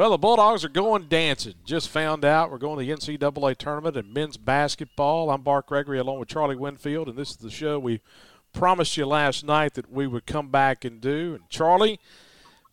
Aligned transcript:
Well, 0.00 0.12
the 0.12 0.16
Bulldogs 0.16 0.64
are 0.64 0.70
going 0.70 1.08
dancing. 1.08 1.56
Just 1.62 1.90
found 1.90 2.24
out 2.24 2.50
we're 2.50 2.56
going 2.56 2.78
to 2.78 2.86
the 2.86 3.18
NCAA 3.18 3.58
tournament 3.58 3.98
in 3.98 4.10
men's 4.10 4.38
basketball. 4.38 5.28
I'm 5.28 5.42
Bart 5.42 5.66
Gregory 5.66 5.98
along 5.98 6.20
with 6.20 6.30
Charlie 6.30 6.56
Winfield, 6.56 7.08
and 7.08 7.18
this 7.18 7.32
is 7.32 7.36
the 7.36 7.50
show 7.50 7.78
we 7.78 8.00
promised 8.54 8.96
you 8.96 9.04
last 9.04 9.44
night 9.44 9.74
that 9.74 9.92
we 9.92 10.06
would 10.06 10.24
come 10.24 10.48
back 10.48 10.86
and 10.86 11.02
do. 11.02 11.34
And 11.34 11.46
Charlie, 11.50 12.00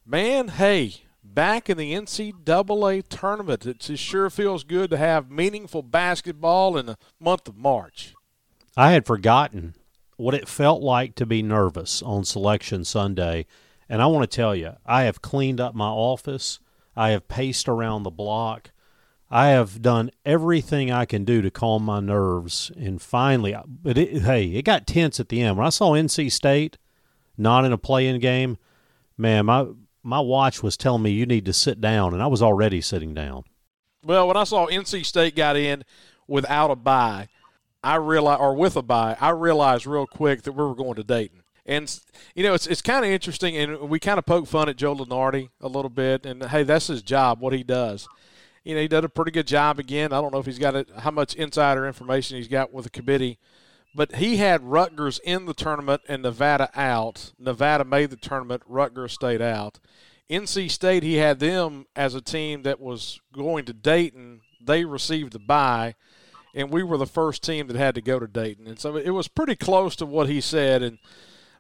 man, 0.06 0.48
hey, 0.48 1.02
back 1.22 1.70
in 1.70 1.78
the 1.78 1.92
NCAA 1.92 3.04
tournament, 3.10 3.66
it 3.66 3.84
sure 4.00 4.30
feels 4.30 4.64
good 4.64 4.90
to 4.92 4.98
have 4.98 5.30
meaningful 5.30 5.84
basketball 5.84 6.78
in 6.78 6.86
the 6.86 6.98
month 7.20 7.50
of 7.50 7.58
March. 7.58 8.14
I 8.78 8.94
had 8.94 9.06
forgotten 9.06 9.76
what 10.16 10.34
it 10.34 10.48
felt 10.48 10.82
like 10.82 11.16
to 11.16 11.26
be 11.26 11.42
nervous 11.42 12.02
on 12.02 12.24
Selection 12.24 12.86
Sunday. 12.86 13.48
And 13.90 14.02
I 14.02 14.06
want 14.06 14.32
to 14.32 14.34
tell 14.34 14.56
you, 14.56 14.78
I 14.86 15.04
have 15.04 15.22
cleaned 15.22 15.60
up 15.60 15.76
my 15.76 15.90
office. 15.90 16.62
I 16.98 17.12
have 17.12 17.28
paced 17.28 17.70
around 17.70 18.04
the 18.04 18.10
block. 18.10 18.72
I 19.30 19.50
have 19.50 19.82
done 19.82 20.10
everything 20.26 20.92
I 20.92 21.06
can 21.06 21.26
do 21.26 21.42
to 21.42 21.52
calm 21.52 21.84
my 21.84 22.00
nerves. 22.00 22.72
And 22.76 23.02
finally, 23.02 23.56
but 23.68 23.98
it, 23.98 24.24
hey, 24.24 24.48
it 24.48 24.64
got 24.64 24.88
tense 24.88 25.20
at 25.20 25.30
the 25.30 25.42
end. 25.42 25.58
When 25.58 25.68
I 25.68 25.70
saw 25.70 25.92
NC 25.92 26.32
State 26.32 26.78
not 27.38 27.66
in 27.66 27.72
a 27.72 27.78
play-in 27.78 28.20
game, 28.20 28.58
man, 29.18 29.46
my 29.46 29.68
my 30.02 30.20
watch 30.22 30.64
was 30.64 30.78
telling 30.78 31.04
me 31.04 31.12
you 31.12 31.26
need 31.26 31.46
to 31.46 31.54
sit 31.54 31.82
down, 31.82 32.14
and 32.14 32.24
I 32.24 32.28
was 32.28 32.42
already 32.42 32.80
sitting 32.80 33.14
down. 33.14 33.44
Well, 34.04 34.28
when 34.28 34.38
I 34.38 34.46
saw 34.46 34.68
NC 34.68 35.06
State 35.06 35.36
got 35.36 35.58
in 35.58 35.84
without 36.28 36.72
a 36.72 36.76
bye, 36.76 37.28
I 37.84 37.96
realized, 37.96 38.40
or 38.42 38.56
with 38.56 38.78
a 38.78 38.82
bye, 38.82 39.18
I 39.20 39.30
realized 39.32 39.86
real 39.86 40.08
quick 40.08 40.44
that 40.44 40.54
we 40.54 40.64
were 40.64 40.76
going 40.76 40.96
to 40.96 41.04
Dayton. 41.04 41.44
And 41.68 42.00
you 42.34 42.44
know, 42.44 42.54
it's 42.54 42.66
it's 42.66 42.82
kind 42.82 43.04
of 43.04 43.12
interesting, 43.12 43.58
and 43.58 43.90
we 43.90 44.00
kind 44.00 44.18
of 44.18 44.26
poke 44.26 44.48
fun 44.48 44.70
at 44.70 44.78
Joe 44.78 44.96
Lunardi 44.96 45.50
a 45.60 45.68
little 45.68 45.90
bit. 45.90 46.26
And 46.26 46.44
hey, 46.44 46.64
that's 46.64 46.88
his 46.88 47.02
job, 47.02 47.42
what 47.42 47.52
he 47.52 47.64
does. 47.64 48.08
You 48.64 48.76
know, 48.76 48.82
he 48.82 48.88
did 48.88 49.04
a 49.04 49.10
pretty 49.10 49.32
good 49.32 49.48
job 49.48 49.78
again. 49.78 50.14
I 50.14 50.22
don't 50.22 50.34
know 50.34 50.40
if 50.40 50.46
he's 50.46 50.60
got 50.60 50.76
a, 50.76 50.86
how 50.98 51.12
much 51.12 51.36
insider 51.36 51.86
information 51.86 52.38
he's 52.38 52.48
got 52.48 52.74
with 52.74 52.86
the 52.86 52.90
committee, 52.90 53.38
but 53.94 54.16
he 54.16 54.38
had 54.38 54.64
Rutgers 54.64 55.20
in 55.20 55.46
the 55.46 55.54
tournament 55.54 56.02
and 56.08 56.24
Nevada 56.24 56.70
out. 56.74 57.34
Nevada 57.38 57.84
made 57.84 58.10
the 58.10 58.18
tournament. 58.18 58.64
Rutgers 58.66 59.14
stayed 59.14 59.42
out. 59.42 59.80
NC 60.30 60.70
State, 60.70 61.04
he 61.04 61.16
had 61.16 61.40
them 61.40 61.86
as 61.96 62.14
a 62.14 62.22
team 62.22 62.64
that 62.64 62.80
was 62.80 63.22
going 63.34 63.66
to 63.66 63.74
Dayton. 63.74 64.42
They 64.62 64.84
received 64.84 65.34
the 65.34 65.40
bye, 65.40 65.96
and 66.54 66.70
we 66.70 66.84
were 66.84 66.98
the 66.98 67.06
first 67.06 67.44
team 67.44 67.68
that 67.68 67.78
had 67.78 67.96
to 67.96 68.02
go 68.02 68.20
to 68.20 68.28
Dayton. 68.28 68.68
And 68.68 68.80
so 68.80 68.98
it 68.98 69.12
was 69.12 69.28
pretty 69.28 69.56
close 69.56 69.96
to 69.98 70.06
what 70.06 70.28
he 70.28 70.42
said. 70.42 70.84
And 70.84 70.98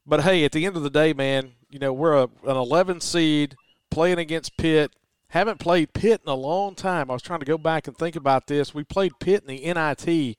but 0.07 0.23
hey, 0.23 0.45
at 0.45 0.53
the 0.53 0.65
end 0.65 0.77
of 0.77 0.83
the 0.83 0.89
day, 0.89 1.13
man, 1.13 1.51
you 1.69 1.79
know 1.79 1.91
we're 1.91 2.13
a, 2.13 2.29
an 2.45 2.55
11 2.55 3.01
seed 3.01 3.55
playing 3.91 4.19
against 4.19 4.57
Pitt. 4.57 4.91
Haven't 5.29 5.59
played 5.59 5.93
Pitt 5.93 6.21
in 6.25 6.31
a 6.31 6.35
long 6.35 6.73
time. 6.73 7.11
I 7.11 7.13
was 7.13 7.21
trying 7.21 7.41
to 7.41 7.45
go 7.45 7.57
back 7.57 7.87
and 7.87 7.97
think 7.97 8.15
about 8.15 8.47
this. 8.47 8.73
We 8.73 8.85
played 8.85 9.19
Pitt 9.19 9.43
in 9.45 9.47
the 9.47 9.73
NIT 9.73 10.37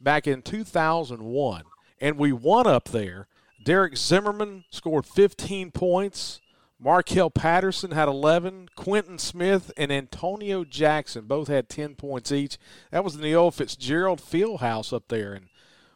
back 0.00 0.26
in 0.26 0.40
2001, 0.40 1.62
and 2.00 2.16
we 2.16 2.32
won 2.32 2.66
up 2.66 2.88
there. 2.88 3.28
Derrick 3.62 3.98
Zimmerman 3.98 4.64
scored 4.70 5.04
15 5.04 5.70
points. 5.72 6.40
Markel 6.82 7.28
Patterson 7.28 7.90
had 7.90 8.08
11. 8.08 8.70
Quentin 8.74 9.18
Smith 9.18 9.70
and 9.76 9.92
Antonio 9.92 10.64
Jackson 10.64 11.26
both 11.26 11.48
had 11.48 11.68
10 11.68 11.94
points 11.94 12.32
each. 12.32 12.56
That 12.90 13.04
was 13.04 13.14
in 13.14 13.20
the 13.20 13.34
old 13.34 13.54
Fitzgerald 13.54 14.22
Fieldhouse 14.22 14.94
up 14.94 15.08
there, 15.08 15.34
and 15.34 15.49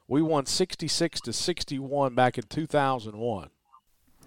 we 0.08 0.22
won 0.22 0.46
66 0.46 1.20
to 1.22 1.32
61 1.32 2.14
back 2.14 2.38
in 2.38 2.44
2001. 2.44 3.50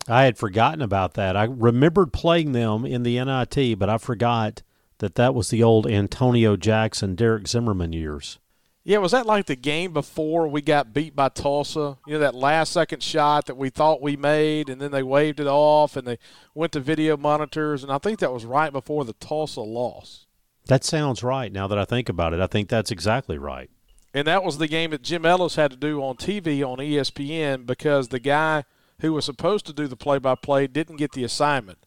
I 0.08 0.24
had 0.24 0.38
forgotten 0.38 0.82
about 0.82 1.16
that. 1.16 1.36
I 1.36 1.44
remembered 1.44 2.14
playing 2.14 2.54
them 2.54 2.86
in 2.86 3.04
the 3.04 3.24
NIT, 3.24 3.78
but 3.78 3.90
I 3.90 3.98
forgot 3.98 4.64
that 5.00 5.16
that 5.16 5.36
was 5.36 5.50
the 5.50 5.62
old 5.62 5.86
Antonio 5.86 6.56
Jackson, 6.56 7.16
Derrick 7.16 7.48
Zimmerman 7.48 7.94
years. 7.94 8.40
Yeah, 8.84 9.00
was 9.00 9.12
that 9.12 9.26
like 9.26 9.48
the 9.48 9.58
game 9.58 9.92
before 9.92 10.48
we 10.48 10.62
got 10.62 10.94
beat 10.94 11.14
by 11.14 11.28
Tulsa? 11.28 11.98
You 12.08 12.14
know, 12.14 12.20
that 12.20 12.34
last 12.34 12.72
second 12.72 13.04
shot 13.04 13.48
that 13.48 13.58
we 13.58 13.70
thought 13.70 14.02
we 14.02 14.16
made, 14.16 14.70
and 14.70 14.80
then 14.80 14.92
they 14.92 15.04
waved 15.04 15.42
it 15.42 15.48
off 15.48 15.98
and 15.98 16.08
they 16.08 16.18
went 16.56 16.72
to 16.72 16.80
video 16.80 17.18
monitors, 17.18 17.84
and 17.84 17.92
I 17.92 17.98
think 17.98 18.20
that 18.20 18.32
was 18.32 18.46
right 18.46 18.72
before 18.72 19.04
the 19.04 19.12
Tulsa 19.12 19.60
loss. 19.60 20.26
That 20.68 20.86
sounds 20.86 21.22
right 21.22 21.52
now 21.52 21.68
that 21.68 21.78
I 21.78 21.84
think 21.84 22.08
about 22.08 22.34
it. 22.34 22.40
I 22.40 22.48
think 22.48 22.70
that's 22.70 22.90
exactly 22.90 23.38
right. 23.38 23.70
And 24.18 24.28
that 24.28 24.44
was 24.44 24.58
the 24.58 24.68
game 24.68 24.92
that 24.92 25.04
Jim 25.04 25.26
Ellis 25.26 25.56
had 25.56 25.72
to 25.72 25.78
do 25.78 26.02
on 26.02 26.16
TV 26.16 26.64
on 26.64 26.80
ESPN 26.80 27.66
because 27.66 28.08
the 28.08 28.20
guy 28.20 28.64
who 29.00 29.14
was 29.14 29.26
supposed 29.26 29.66
to 29.68 29.74
do 29.74 29.88
the 29.88 29.96
play 29.96 30.18
by 30.18 30.36
play 30.36 30.66
didn't 30.66 30.96
get 30.96 31.12
the 31.12 31.24
assignment. 31.24 31.86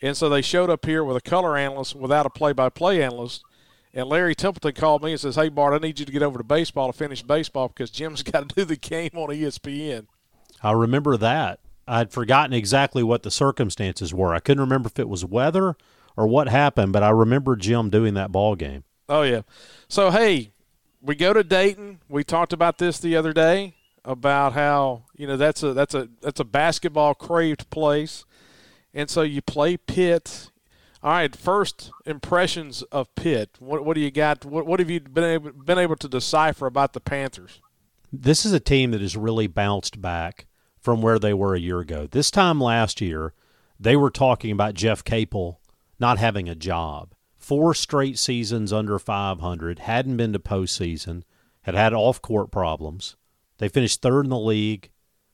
And 0.00 0.16
so 0.16 0.28
they 0.28 0.40
showed 0.40 0.70
up 0.70 0.86
here 0.86 1.04
with 1.04 1.16
a 1.16 1.20
color 1.20 1.56
analyst 1.56 1.94
without 1.94 2.24
a 2.24 2.30
play 2.30 2.52
by 2.52 2.70
play 2.70 3.02
analyst 3.02 3.44
and 3.94 4.08
Larry 4.08 4.34
Templeton 4.34 4.74
called 4.74 5.02
me 5.02 5.12
and 5.12 5.20
says, 5.20 5.36
"Hey 5.36 5.48
Bart, 5.48 5.74
I 5.74 5.78
need 5.84 5.98
you 5.98 6.06
to 6.06 6.12
get 6.12 6.22
over 6.22 6.38
to 6.38 6.44
baseball 6.44 6.92
to 6.92 6.96
finish 6.96 7.22
baseball 7.22 7.68
because 7.68 7.90
Jim's 7.90 8.22
got 8.32 8.48
to 8.48 8.54
do 8.54 8.64
the 8.64 8.76
game 8.76 9.10
on 9.14 9.28
ESPN." 9.28 10.06
I 10.62 10.72
remember 10.72 11.16
that. 11.16 11.60
I'd 11.86 12.12
forgotten 12.12 12.52
exactly 12.52 13.02
what 13.02 13.22
the 13.22 13.30
circumstances 13.30 14.12
were. 14.12 14.34
I 14.34 14.40
couldn't 14.40 14.60
remember 14.60 14.88
if 14.88 14.98
it 14.98 15.08
was 15.08 15.24
weather 15.24 15.76
or 16.16 16.26
what 16.26 16.48
happened, 16.48 16.92
but 16.92 17.02
I 17.02 17.10
remember 17.10 17.56
Jim 17.56 17.88
doing 17.88 18.14
that 18.14 18.30
ball 18.30 18.56
game. 18.56 18.84
Oh 19.08 19.22
yeah. 19.22 19.42
So 19.88 20.10
hey, 20.10 20.52
we 21.00 21.14
go 21.14 21.32
to 21.32 21.44
Dayton. 21.44 22.00
We 22.08 22.24
talked 22.24 22.52
about 22.52 22.78
this 22.78 22.98
the 22.98 23.16
other 23.16 23.32
day 23.32 23.74
about 24.04 24.54
how 24.54 25.04
you 25.16 25.26
know 25.26 25.36
that's 25.36 25.62
a 25.62 25.72
that's 25.72 25.94
a 25.94 26.08
that's 26.20 26.40
a 26.40 26.44
basketball 26.44 27.14
craved 27.14 27.70
place, 27.70 28.24
and 28.94 29.10
so 29.10 29.22
you 29.22 29.42
play 29.42 29.76
Pitt 29.76 30.50
all 31.02 31.12
right, 31.12 31.34
first 31.34 31.92
impressions 32.06 32.82
of 32.84 33.14
Pitt. 33.14 33.50
What, 33.60 33.84
what 33.84 33.94
do 33.94 34.00
you 34.00 34.10
got? 34.10 34.44
What, 34.44 34.66
what 34.66 34.80
have 34.80 34.90
you 34.90 35.00
been 35.00 35.24
able, 35.24 35.52
been 35.52 35.78
able 35.78 35.96
to 35.96 36.08
decipher 36.08 36.66
about 36.66 36.92
the 36.92 37.00
Panthers? 37.00 37.60
This 38.12 38.44
is 38.44 38.52
a 38.52 38.60
team 38.60 38.90
that 38.90 39.00
has 39.00 39.16
really 39.16 39.46
bounced 39.46 40.00
back 40.00 40.46
from 40.80 41.00
where 41.00 41.18
they 41.18 41.34
were 41.34 41.54
a 41.54 41.60
year 41.60 41.78
ago. 41.78 42.08
This 42.10 42.30
time 42.30 42.60
last 42.60 43.00
year, 43.00 43.32
they 43.78 43.94
were 43.94 44.10
talking 44.10 44.50
about 44.50 44.74
Jeff 44.74 45.04
Capel 45.04 45.60
not 46.00 46.18
having 46.18 46.48
a 46.48 46.54
job. 46.54 47.14
Four 47.48 47.72
straight 47.72 48.18
seasons 48.18 48.74
under 48.74 48.98
500, 48.98 49.78
hadn't 49.78 50.18
been 50.18 50.34
to 50.34 50.38
postseason, 50.38 51.22
had 51.62 51.74
had 51.74 51.94
off 51.94 52.20
court 52.20 52.50
problems. 52.50 53.16
They 53.56 53.70
finished 53.70 54.02
third 54.02 54.26
in 54.26 54.30
the 54.30 54.38
league. 54.38 54.90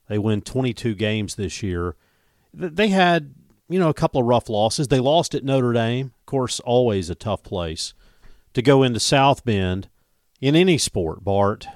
They 0.08 0.18
win 0.18 0.40
22 0.40 0.94
games 0.94 1.34
this 1.34 1.60
year. 1.60 1.96
They 2.52 2.90
had 2.90 3.34
you 3.68 3.80
know, 3.80 3.88
a 3.88 3.94
couple 3.94 4.20
of 4.20 4.28
rough 4.28 4.48
losses. 4.48 4.86
They 4.86 5.00
lost 5.00 5.34
at 5.34 5.42
Notre 5.42 5.72
Dame, 5.72 6.12
of 6.20 6.26
course, 6.26 6.60
always 6.60 7.10
a 7.10 7.16
tough 7.16 7.42
place 7.42 7.94
to 8.52 8.62
go 8.62 8.84
into 8.84 9.00
South 9.00 9.44
Bend 9.44 9.88
in 10.40 10.54
any 10.54 10.78
sport, 10.78 11.24
Bart. 11.24 11.66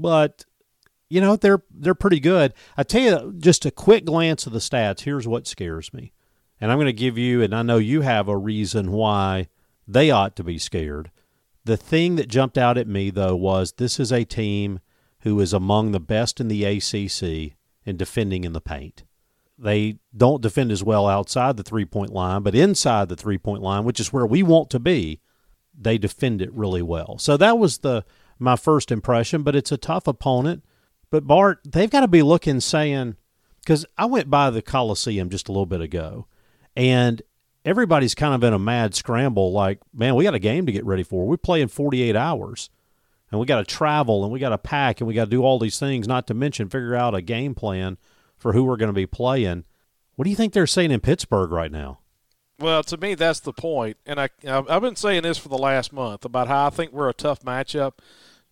But 0.00 0.46
you 1.08 1.20
know 1.20 1.36
they're 1.36 1.62
they're 1.70 1.94
pretty 1.94 2.18
good. 2.18 2.54
I 2.76 2.82
tell 2.82 3.02
you, 3.02 3.34
just 3.38 3.64
a 3.64 3.70
quick 3.70 4.04
glance 4.04 4.46
of 4.46 4.52
the 4.52 4.58
stats. 4.58 5.02
Here's 5.02 5.28
what 5.28 5.46
scares 5.46 5.92
me, 5.94 6.12
and 6.60 6.72
I'm 6.72 6.78
going 6.78 6.86
to 6.86 6.92
give 6.92 7.16
you, 7.16 7.40
and 7.40 7.54
I 7.54 7.62
know 7.62 7.78
you 7.78 8.00
have 8.00 8.26
a 8.26 8.36
reason 8.36 8.90
why 8.90 9.46
they 9.92 10.10
ought 10.10 10.36
to 10.36 10.44
be 10.44 10.58
scared. 10.58 11.10
The 11.64 11.76
thing 11.76 12.16
that 12.16 12.28
jumped 12.28 12.56
out 12.56 12.78
at 12.78 12.88
me 12.88 13.10
though 13.10 13.36
was 13.36 13.72
this 13.72 14.00
is 14.00 14.12
a 14.12 14.24
team 14.24 14.80
who 15.20 15.38
is 15.40 15.52
among 15.52 15.92
the 15.92 16.00
best 16.00 16.40
in 16.40 16.48
the 16.48 16.64
ACC 16.64 17.56
in 17.84 17.96
defending 17.96 18.44
in 18.44 18.52
the 18.52 18.60
paint. 18.60 19.04
They 19.58 19.98
don't 20.16 20.40
defend 20.40 20.72
as 20.72 20.82
well 20.82 21.06
outside 21.06 21.56
the 21.56 21.62
three 21.62 21.84
point 21.84 22.12
line, 22.12 22.42
but 22.42 22.54
inside 22.54 23.08
the 23.08 23.16
three 23.16 23.36
point 23.36 23.62
line, 23.62 23.84
which 23.84 24.00
is 24.00 24.12
where 24.12 24.26
we 24.26 24.42
want 24.42 24.70
to 24.70 24.78
be, 24.78 25.20
they 25.78 25.98
defend 25.98 26.40
it 26.40 26.52
really 26.54 26.82
well. 26.82 27.18
So 27.18 27.36
that 27.36 27.58
was 27.58 27.78
the 27.78 28.04
my 28.38 28.56
first 28.56 28.90
impression, 28.90 29.42
but 29.42 29.54
it's 29.54 29.70
a 29.70 29.76
tough 29.76 30.06
opponent. 30.06 30.64
But 31.10 31.26
Bart, 31.26 31.60
they've 31.66 31.90
got 31.90 32.00
to 32.00 32.08
be 32.08 32.22
looking 32.22 32.60
saying 32.60 33.16
because 33.60 33.84
I 33.98 34.06
went 34.06 34.30
by 34.30 34.48
the 34.48 34.62
Coliseum 34.62 35.28
just 35.28 35.48
a 35.48 35.52
little 35.52 35.66
bit 35.66 35.82
ago, 35.82 36.26
and 36.74 37.20
everybody's 37.64 38.14
kind 38.14 38.34
of 38.34 38.42
in 38.44 38.52
a 38.52 38.58
mad 38.58 38.94
scramble. 38.94 39.52
Like, 39.52 39.80
man, 39.92 40.14
we 40.14 40.24
got 40.24 40.34
a 40.34 40.38
game 40.38 40.66
to 40.66 40.72
get 40.72 40.84
ready 40.84 41.02
for. 41.02 41.26
We 41.26 41.36
play 41.36 41.60
in 41.60 41.68
48 41.68 42.16
hours, 42.16 42.70
and 43.30 43.40
we 43.40 43.46
got 43.46 43.58
to 43.58 43.64
travel, 43.64 44.22
and 44.24 44.32
we 44.32 44.38
got 44.38 44.50
to 44.50 44.58
pack, 44.58 45.00
and 45.00 45.08
we 45.08 45.14
got 45.14 45.26
to 45.26 45.30
do 45.30 45.42
all 45.42 45.58
these 45.58 45.78
things. 45.78 46.08
Not 46.08 46.26
to 46.28 46.34
mention 46.34 46.68
figure 46.68 46.94
out 46.94 47.14
a 47.14 47.22
game 47.22 47.54
plan 47.54 47.98
for 48.36 48.52
who 48.52 48.64
we're 48.64 48.76
going 48.76 48.88
to 48.88 48.92
be 48.92 49.06
playing. 49.06 49.64
What 50.16 50.24
do 50.24 50.30
you 50.30 50.36
think 50.36 50.52
they're 50.52 50.66
saying 50.66 50.90
in 50.90 51.00
Pittsburgh 51.00 51.50
right 51.50 51.72
now? 51.72 52.00
Well, 52.58 52.82
to 52.84 52.98
me, 52.98 53.14
that's 53.14 53.40
the 53.40 53.54
point, 53.54 53.96
and 54.04 54.20
I 54.20 54.28
I've 54.46 54.82
been 54.82 54.96
saying 54.96 55.22
this 55.22 55.38
for 55.38 55.48
the 55.48 55.56
last 55.56 55.94
month 55.94 56.26
about 56.26 56.46
how 56.46 56.66
I 56.66 56.70
think 56.70 56.92
we're 56.92 57.08
a 57.08 57.14
tough 57.14 57.40
matchup, 57.40 57.92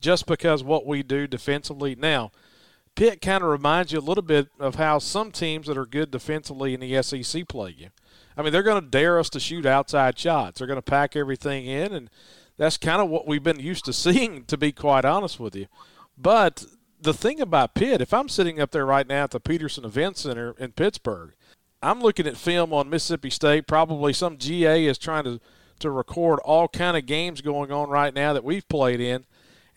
just 0.01 0.25
because 0.25 0.65
what 0.65 0.87
we 0.87 1.03
do 1.03 1.27
defensively. 1.27 1.95
Now, 1.95 2.31
Pitt 2.95 3.21
kind 3.21 3.43
of 3.43 3.51
reminds 3.51 3.93
you 3.93 3.99
a 3.99 4.01
little 4.01 4.23
bit 4.23 4.49
of 4.59 4.77
how 4.77 4.99
some 4.99 5.31
teams 5.31 5.67
that 5.67 5.79
are 5.79 5.87
good 5.87 6.11
defensively 6.11 6.75
in 6.75 6.81
the 6.81 7.03
SEC 7.03 7.47
play 7.49 7.75
you. 7.77 7.89
I 8.37 8.43
mean, 8.43 8.53
they're 8.53 8.63
going 8.63 8.83
to 8.83 8.89
dare 8.89 9.19
us 9.19 9.31
to 9.31 9.41
shoot 9.41 9.67
outside 9.67 10.19
shots. 10.19 10.59
They're 10.59 10.67
going 10.67 10.79
to 10.79 10.83
pack 10.83 11.17
everything 11.17 11.67
in, 11.67 11.93
and 11.93 12.11
that's 12.57 12.77
kind 12.77 13.03
of 13.03 13.09
what 13.09 13.27
we've 13.27 13.43
been 13.43 13.61
used 13.61 13.85
to 13.87 13.93
seeing, 13.95 14.45
to 14.45 14.57
be 14.57 14.73
quite 14.73 15.05
honest 15.05 15.41
with 15.41 15.57
you. 15.57 15.67
But 16.17 16.65
the 17.01 17.15
thing 17.15 17.41
about 17.41 17.75
Pitt, 17.75 18.01
if 18.01 18.13
I'm 18.13 18.29
sitting 18.29 18.61
up 18.61 18.71
there 18.71 18.87
right 18.87 19.07
now 19.07 19.25
at 19.25 19.31
the 19.31 19.41
Petersen 19.41 19.85
Event 19.85 20.17
Center 20.17 20.55
in 20.59 20.73
Pittsburgh, 20.73 21.35
I'm 21.83 22.01
looking 22.01 22.27
at 22.27 22.37
film 22.37 22.73
on 22.73 22.91
Mississippi 22.91 23.31
State. 23.31 23.67
Probably 23.69 24.13
some 24.13 24.37
GA 24.37 24.85
is 24.85 24.99
trying 24.99 25.25
to 25.25 25.41
to 25.81 25.91
record 25.91 26.41
all 26.41 26.69
kind 26.69 26.97
of 26.97 27.07
games 27.07 27.41
going 27.41 27.71
on 27.71 27.89
right 27.89 28.13
now 28.15 28.33
that 28.33 28.45
we've 28.45 28.69
played 28.69 29.01
in, 29.01 29.25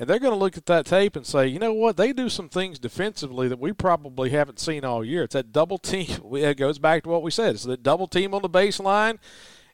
and 0.02 0.10
they're 0.10 0.18
going 0.18 0.34
to 0.34 0.40
look 0.40 0.58
at 0.58 0.66
that 0.66 0.88
tape 0.88 1.16
and 1.16 1.28
say, 1.28 1.46
you 1.46 1.60
know 1.60 1.74
what, 1.74 1.96
they 1.96 2.12
do 2.12 2.28
some 2.28 2.50
things 2.50 2.80
defensively 2.80 3.48
that 3.48 3.60
we 3.60 3.72
probably 3.72 4.32
haven't 4.32 4.60
seen 4.60 4.84
all 4.84 5.06
year. 5.06 5.22
It's 5.22 5.34
that 5.34 5.52
double 5.54 5.78
team. 5.78 6.08
It 6.34 6.58
goes 6.58 6.80
back 6.80 7.04
to 7.04 7.10
what 7.10 7.22
we 7.22 7.30
said. 7.30 7.54
It's 7.54 7.66
that 7.66 7.84
double 7.84 8.08
team 8.08 8.34
on 8.34 8.42
the 8.42 8.50
baseline, 8.50 9.20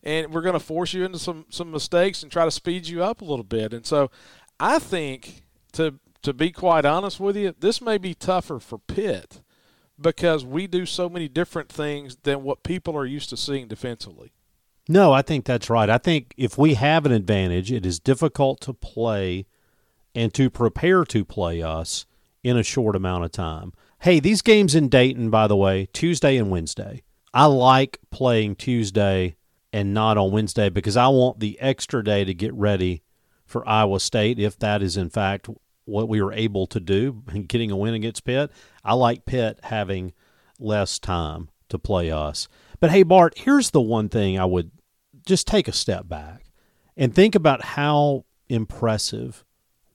and 0.04 0.34
we're 0.34 0.42
going 0.42 0.52
to 0.52 0.60
force 0.60 0.94
you 0.94 1.06
into 1.06 1.18
some 1.18 1.46
some 1.48 1.72
mistakes 1.72 2.24
and 2.24 2.30
try 2.30 2.44
to 2.44 2.52
speed 2.52 2.90
you 2.90 3.02
up 3.02 3.22
a 3.22 3.26
little 3.26 3.46
bit. 3.46 3.74
And 3.74 3.86
so, 3.86 4.12
I 4.60 4.80
think 4.80 5.44
to 5.74 5.94
to 6.24 6.34
be 6.34 6.52
quite 6.52 6.84
honest 6.84 7.22
with 7.22 7.38
you, 7.38 7.56
this 7.58 7.80
may 7.80 7.98
be 7.98 8.14
tougher 8.14 8.60
for 8.60 8.80
Pitt 8.80 9.40
because 9.98 10.44
we 10.44 10.68
do 10.68 10.86
so 10.86 11.08
many 11.08 11.30
different 11.30 11.70
things 11.70 12.18
than 12.24 12.44
what 12.44 12.64
people 12.64 12.98
are 12.98 13.06
used 13.06 13.30
to 13.30 13.38
seeing 13.38 13.70
defensively. 13.70 14.34
No, 14.90 15.14
I 15.14 15.22
think 15.22 15.46
that's 15.46 15.70
right. 15.70 15.90
I 15.90 16.00
think 16.00 16.34
if 16.36 16.58
we 16.58 16.74
have 16.74 17.06
an 17.06 17.14
advantage, 17.14 17.72
it 17.72 17.86
is 17.86 17.98
difficult 17.98 18.60
to 18.62 18.74
play 18.74 19.46
and 20.18 20.34
to 20.34 20.50
prepare 20.50 21.06
to 21.06 21.24
play 21.24 21.62
us 21.62 22.08
in 22.44 22.58
a 22.58 22.64
short 22.64 22.96
amount 22.96 23.24
of 23.24 23.32
time. 23.32 23.72
Hey, 24.00 24.20
these 24.20 24.42
games 24.42 24.74
in 24.74 24.90
Dayton, 24.90 25.30
by 25.30 25.46
the 25.46 25.56
way, 25.56 25.90
Tuesday 25.94 26.38
and 26.38 26.50
Wednesday. 26.50 27.04
I 27.36 27.46
like 27.46 28.00
playing 28.10 28.56
Tuesday 28.56 29.36
and 29.72 29.94
not 29.94 30.18
on 30.18 30.32
Wednesday 30.32 30.70
because 30.70 30.98
I 30.98 31.08
want 31.10 31.40
the 31.40 31.60
extra 31.62 32.04
day 32.04 32.26
to 32.26 32.34
get 32.34 32.52
ready 32.56 33.04
for 33.46 33.68
Iowa 33.70 34.00
State 34.00 34.40
if 34.40 34.58
that 34.58 34.82
is 34.82 34.98
in 34.98 35.12
fact 35.12 35.50
what 35.86 36.10
we 36.10 36.20
were 36.20 36.34
able 36.34 36.66
to 36.66 36.80
do 36.80 37.22
and 37.28 37.48
getting 37.48 37.70
a 37.70 37.78
win 37.78 37.94
against 37.94 38.26
Pitt. 38.26 38.50
I 38.84 38.96
like 38.96 39.28
Pitt 39.28 39.60
having 39.62 40.14
less 40.58 40.98
time 40.98 41.50
to 41.70 41.78
play 41.78 42.10
us. 42.10 42.48
But 42.80 42.90
hey, 42.90 43.04
Bart, 43.04 43.38
here's 43.38 43.70
the 43.70 43.82
one 43.82 44.10
thing 44.10 44.40
I 44.40 44.46
would 44.46 44.72
just 45.28 45.46
take 45.46 45.68
a 45.68 45.74
step 45.74 46.08
back 46.08 46.46
and 46.96 47.14
think 47.14 47.36
about 47.36 47.64
how 47.64 48.26
impressive 48.50 49.44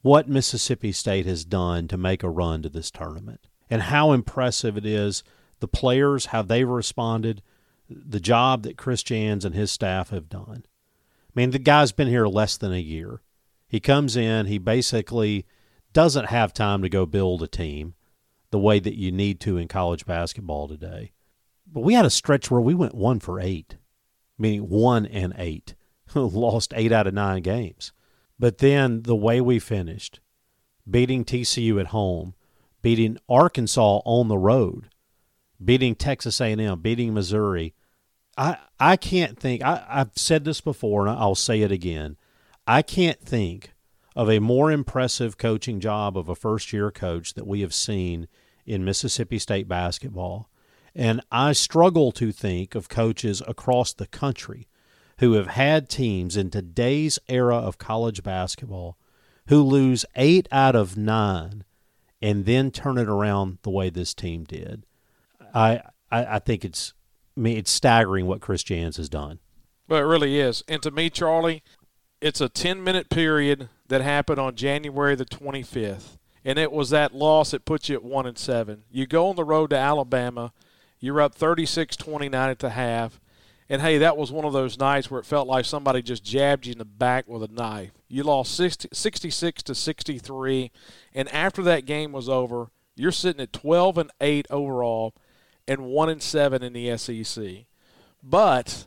what 0.03 0.29
Mississippi 0.29 0.93
State 0.93 1.27
has 1.27 1.45
done 1.45 1.89
to 1.89 1.97
make 1.97 2.23
a 2.23 2.31
run 2.31 2.63
to 2.63 2.69
this 2.69 2.91
tournament 2.91 3.49
and 3.71 3.83
how 3.83 4.13
impressive 4.13 4.77
it 4.77 4.85
is 4.87 5.23
the 5.61 5.69
players, 5.69 6.27
how 6.27 6.43
they've 6.43 6.69
responded, 6.69 7.43
the 7.89 8.21
job 8.21 8.65
that 8.65 8.77
Chris 8.77 9.03
Jans 9.03 9.45
and 9.45 9.55
his 9.55 9.71
staff 9.71 10.11
have 10.11 10.29
done. 10.29 10.65
I 10.67 11.33
mean, 11.35 11.51
the 11.51 11.59
guy's 11.59 11.93
been 11.93 12.09
here 12.09 12.27
less 12.27 12.57
than 12.57 12.73
a 12.73 12.81
year. 12.81 13.23
He 13.69 13.81
comes 13.81 14.17
in, 14.17 14.47
he 14.47 14.59
basically– 14.59 15.47
doesn't 15.93 16.27
have 16.27 16.53
time 16.53 16.83
to 16.83 16.89
go 16.89 17.07
build 17.07 17.43
a 17.43 17.47
team 17.47 17.95
the 18.51 18.59
way 18.59 18.79
that 18.79 18.97
you 18.97 19.13
need 19.13 19.41
to 19.41 19.57
in 19.57 19.69
college 19.69 20.07
basketball 20.07 20.69
today. 20.69 21.13
But 21.67 21.81
we 21.81 21.95
had 21.95 22.05
a 22.05 22.11
stretch 22.11 22.51
where 22.51 22.61
we 22.61 22.75
went 22.75 22.95
one 22.95 23.21
for 23.21 23.41
eight, 23.41 23.77
meaning 24.39 24.69
one 24.69 25.07
and 25.07 25.35
eight, 25.39 25.75
lost 26.15 26.73
eight 26.77 26.93
out 26.93 27.07
of 27.07 27.15
nine 27.15 27.43
games. 27.43 27.93
But 28.43 28.59
then 28.59 29.03
the 29.05 29.15
way 29.15 29.41
we 29.41 29.61
finished, 29.61 30.19
beating 30.91 31.25
TCU 31.25 31.79
at 31.79 31.87
home, 31.87 32.35
beating 32.83 33.19
Arkansas 33.29 34.01
on 34.05 34.27
the 34.27 34.37
road, 34.37 34.89
beating 35.65 35.95
Texas 35.95 36.41
A&M, 36.41 36.81
beating 36.81 37.15
Missouri. 37.15 37.73
I 38.37 38.57
I 38.81 38.97
can't 38.97 39.39
think. 39.39 39.63
I, 39.63 39.87
I've 39.89 40.11
said 40.17 40.45
this 40.45 40.61
before, 40.61 41.07
and 41.07 41.17
I'll 41.17 41.37
say 41.37 41.61
it 41.61 41.71
again. 41.71 42.17
I 42.67 42.83
can't 42.83 43.21
think 43.21 43.75
of 44.17 44.29
a 44.29 44.41
more 44.41 44.73
impressive 44.73 45.39
coaching 45.39 45.79
job 45.79 46.19
of 46.19 46.29
a 46.29 46.35
first 46.35 46.73
year 46.73 46.91
coach 46.91 47.35
that 47.35 47.47
we 47.47 47.61
have 47.61 47.73
seen 47.73 48.27
in 48.67 48.85
Mississippi 48.85 49.39
State 49.39 49.69
basketball. 49.69 50.51
And 50.97 51.21
I 51.31 51.53
struggle 51.53 52.11
to 52.11 52.33
think 52.33 52.75
of 52.75 52.89
coaches 52.89 53.41
across 53.47 53.93
the 53.93 54.09
country 54.09 54.67
who 55.19 55.35
have 55.35 55.49
had 55.49 55.89
teams 55.89 56.37
in 56.37 56.51
today's 56.51 57.19
era 57.29 57.57
of 57.57 57.79
college 57.79 58.23
basketball 58.23 58.97
who 59.49 59.63
lose 59.63 60.05
eight 60.17 60.49
out 60.51 60.75
of 60.75 60.97
nine 60.97 61.65
and 62.21 62.45
then 62.45 62.71
turn 62.71 62.99
it 62.99 63.09
around 63.09 63.59
the 63.63 63.71
way 63.71 63.91
this 63.91 64.15
team 64.15 64.45
did. 64.45 64.85
I 65.55 65.83
I, 66.11 66.37
I 66.37 66.39
think 66.39 66.65
it's 66.65 66.93
I 67.37 67.41
mean, 67.41 67.57
it's 67.57 67.71
staggering 67.71 68.27
what 68.27 68.41
Chris 68.41 68.63
Jans 68.63 68.99
has 68.99 69.09
done. 69.09 69.39
Well, 69.89 70.01
it 70.01 70.07
really 70.07 70.39
is. 70.39 70.63
And 70.69 70.83
to 70.83 70.91
me, 70.91 71.11
Charlie, 71.11 71.63
it's 72.21 72.41
a 72.41 72.49
10 72.49 72.83
minute 72.85 73.09
period 73.09 73.69
that 73.89 74.01
happened 74.01 74.39
on 74.39 74.55
January 74.55 75.15
the 75.15 75.25
25th, 75.25 76.19
and 76.45 76.59
it 76.59 76.73
was 76.73 76.91
that 76.91 77.15
loss 77.15 77.51
that 77.51 77.65
puts 77.65 77.89
you 77.89 77.97
at 77.97 78.05
one 78.05 78.27
and 78.27 78.39
seven. 78.39 78.85
You 78.91 79.07
go 79.07 79.29
on 79.29 79.37
the 79.37 79.45
road 79.45 79.71
to 79.71 79.77
Alabama, 79.77 80.53
you're 81.01 81.21
up 81.21 81.35
36-29 81.35 82.33
at 82.35 82.59
the 82.61 82.71
half, 82.71 83.21
and 83.73 83.81
hey, 83.81 83.97
that 83.97 84.19
was 84.19 84.31
one 84.31 84.45
of 84.45 84.53
those 84.53 84.79
nights 84.79 85.11
where 85.11 85.19
it 85.19 85.25
felt 85.25 85.49
like 85.49 85.65
somebody 85.65 86.03
just 86.03 86.23
jabbed 86.23 86.67
you 86.67 86.73
in 86.73 86.79
the 86.79 86.85
back 86.85 87.27
with 87.27 87.43
a 87.43 87.49
knife. 87.49 87.91
You 88.07 88.23
lost 88.23 88.55
60, 88.55 88.91
66 88.93 89.63
to 89.63 89.75
63, 89.75 90.71
and 91.15 91.27
after 91.31 91.63
that 91.63 91.87
game 91.87 92.13
was 92.13 92.29
over, 92.29 92.67
you're 92.97 93.11
sitting 93.11 93.41
at 93.41 93.55
12 93.55 93.97
and 93.97 94.11
8 94.21 94.47
overall 94.51 95.15
and 95.67 95.87
1 95.87 96.09
and 96.11 96.23
7 96.23 96.63
in 96.63 96.75
the 96.75 96.99
SEC. 96.99 97.65
But 98.23 98.85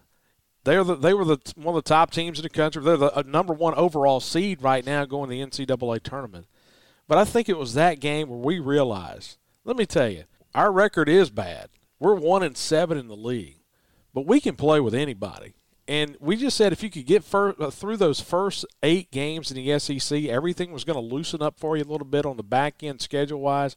they're 0.66 0.84
the, 0.84 0.94
they 0.94 1.16
were 1.16 1.26
the 1.26 1.40
one 1.56 1.76
of 1.76 1.84
the 1.84 1.90
top 1.90 2.12
teams 2.12 2.38
in 2.38 2.44
the 2.44 2.50
country. 2.50 2.84
They're 2.84 2.96
the 2.96 3.18
uh, 3.18 3.24
number 3.26 3.56
one 3.56 3.74
overall 3.74 4.20
seed 4.20 4.62
right 4.62 4.86
now 4.86 5.04
going 5.06 5.32
to 5.32 5.36
the 5.36 5.66
NCAA 5.66 6.04
tournament. 6.04 6.46
But 7.08 7.18
I 7.18 7.26
think 7.26 7.50
it 7.50 7.58
was 7.58 7.74
that 7.74 8.00
game 8.00 8.30
where 8.30 8.38
we 8.38 8.60
realized. 8.60 9.38
Let 9.64 9.78
me 9.78 9.88
tell 9.88 10.10
you, 10.10 10.26
our 10.54 10.72
record 10.72 11.10
is 11.10 11.32
bad. 11.32 11.70
We're 12.00 12.14
one 12.14 12.44
and 12.44 12.56
seven 12.56 13.00
in 13.00 13.08
the 13.08 13.16
league, 13.16 13.58
but 14.16 14.26
we 14.26 14.40
can 14.40 14.56
play 14.56 14.80
with 14.80 14.96
anybody. 14.96 15.54
And 15.90 16.16
we 16.22 16.38
just 16.38 16.58
said 16.58 16.72
if 16.72 16.82
you 16.82 16.90
could 16.90 17.06
get 17.06 17.24
fir- 17.24 17.54
uh, 17.60 17.70
through 17.70 17.98
those 17.98 18.22
first 18.22 18.66
eight 18.82 19.12
games 19.12 19.52
in 19.52 19.58
the 19.58 19.78
SEC, 19.78 20.24
everything 20.24 20.72
was 20.72 20.86
going 20.86 20.96
to 20.96 21.16
loosen 21.16 21.44
up 21.44 21.60
for 21.60 21.76
you 21.78 21.84
a 21.84 21.92
little 21.92 22.08
bit 22.08 22.26
on 22.26 22.38
the 22.38 22.44
back 22.44 22.82
end 22.82 23.02
schedule 23.02 23.42
wise. 23.42 23.76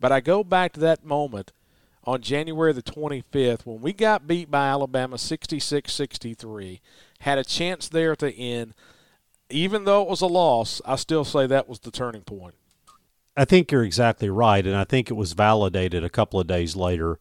But 0.00 0.12
I 0.12 0.20
go 0.20 0.42
back 0.44 0.72
to 0.72 0.80
that 0.80 1.04
moment 1.04 1.52
on 2.04 2.20
January 2.20 2.72
the 2.72 2.82
25th 2.82 3.64
when 3.64 3.80
we 3.80 3.92
got 3.92 4.26
beat 4.26 4.50
by 4.50 4.66
Alabama 4.66 5.16
66 5.16 5.90
63. 5.90 6.80
Had 7.20 7.38
a 7.38 7.44
chance 7.44 7.88
there 7.88 8.12
at 8.12 8.18
the 8.18 8.32
end. 8.32 8.74
Even 9.48 9.84
though 9.84 10.02
it 10.02 10.08
was 10.08 10.20
a 10.20 10.26
loss, 10.26 10.82
I 10.84 10.96
still 10.96 11.24
say 11.24 11.46
that 11.46 11.68
was 11.68 11.78
the 11.78 11.90
turning 11.90 12.22
point. 12.22 12.56
I 13.36 13.44
think 13.44 13.70
you're 13.70 13.84
exactly 13.84 14.28
right, 14.28 14.66
and 14.66 14.76
I 14.76 14.84
think 14.84 15.08
it 15.08 15.14
was 15.14 15.32
validated 15.32 16.02
a 16.02 16.10
couple 16.10 16.40
of 16.40 16.48
days 16.48 16.74
later 16.74 17.20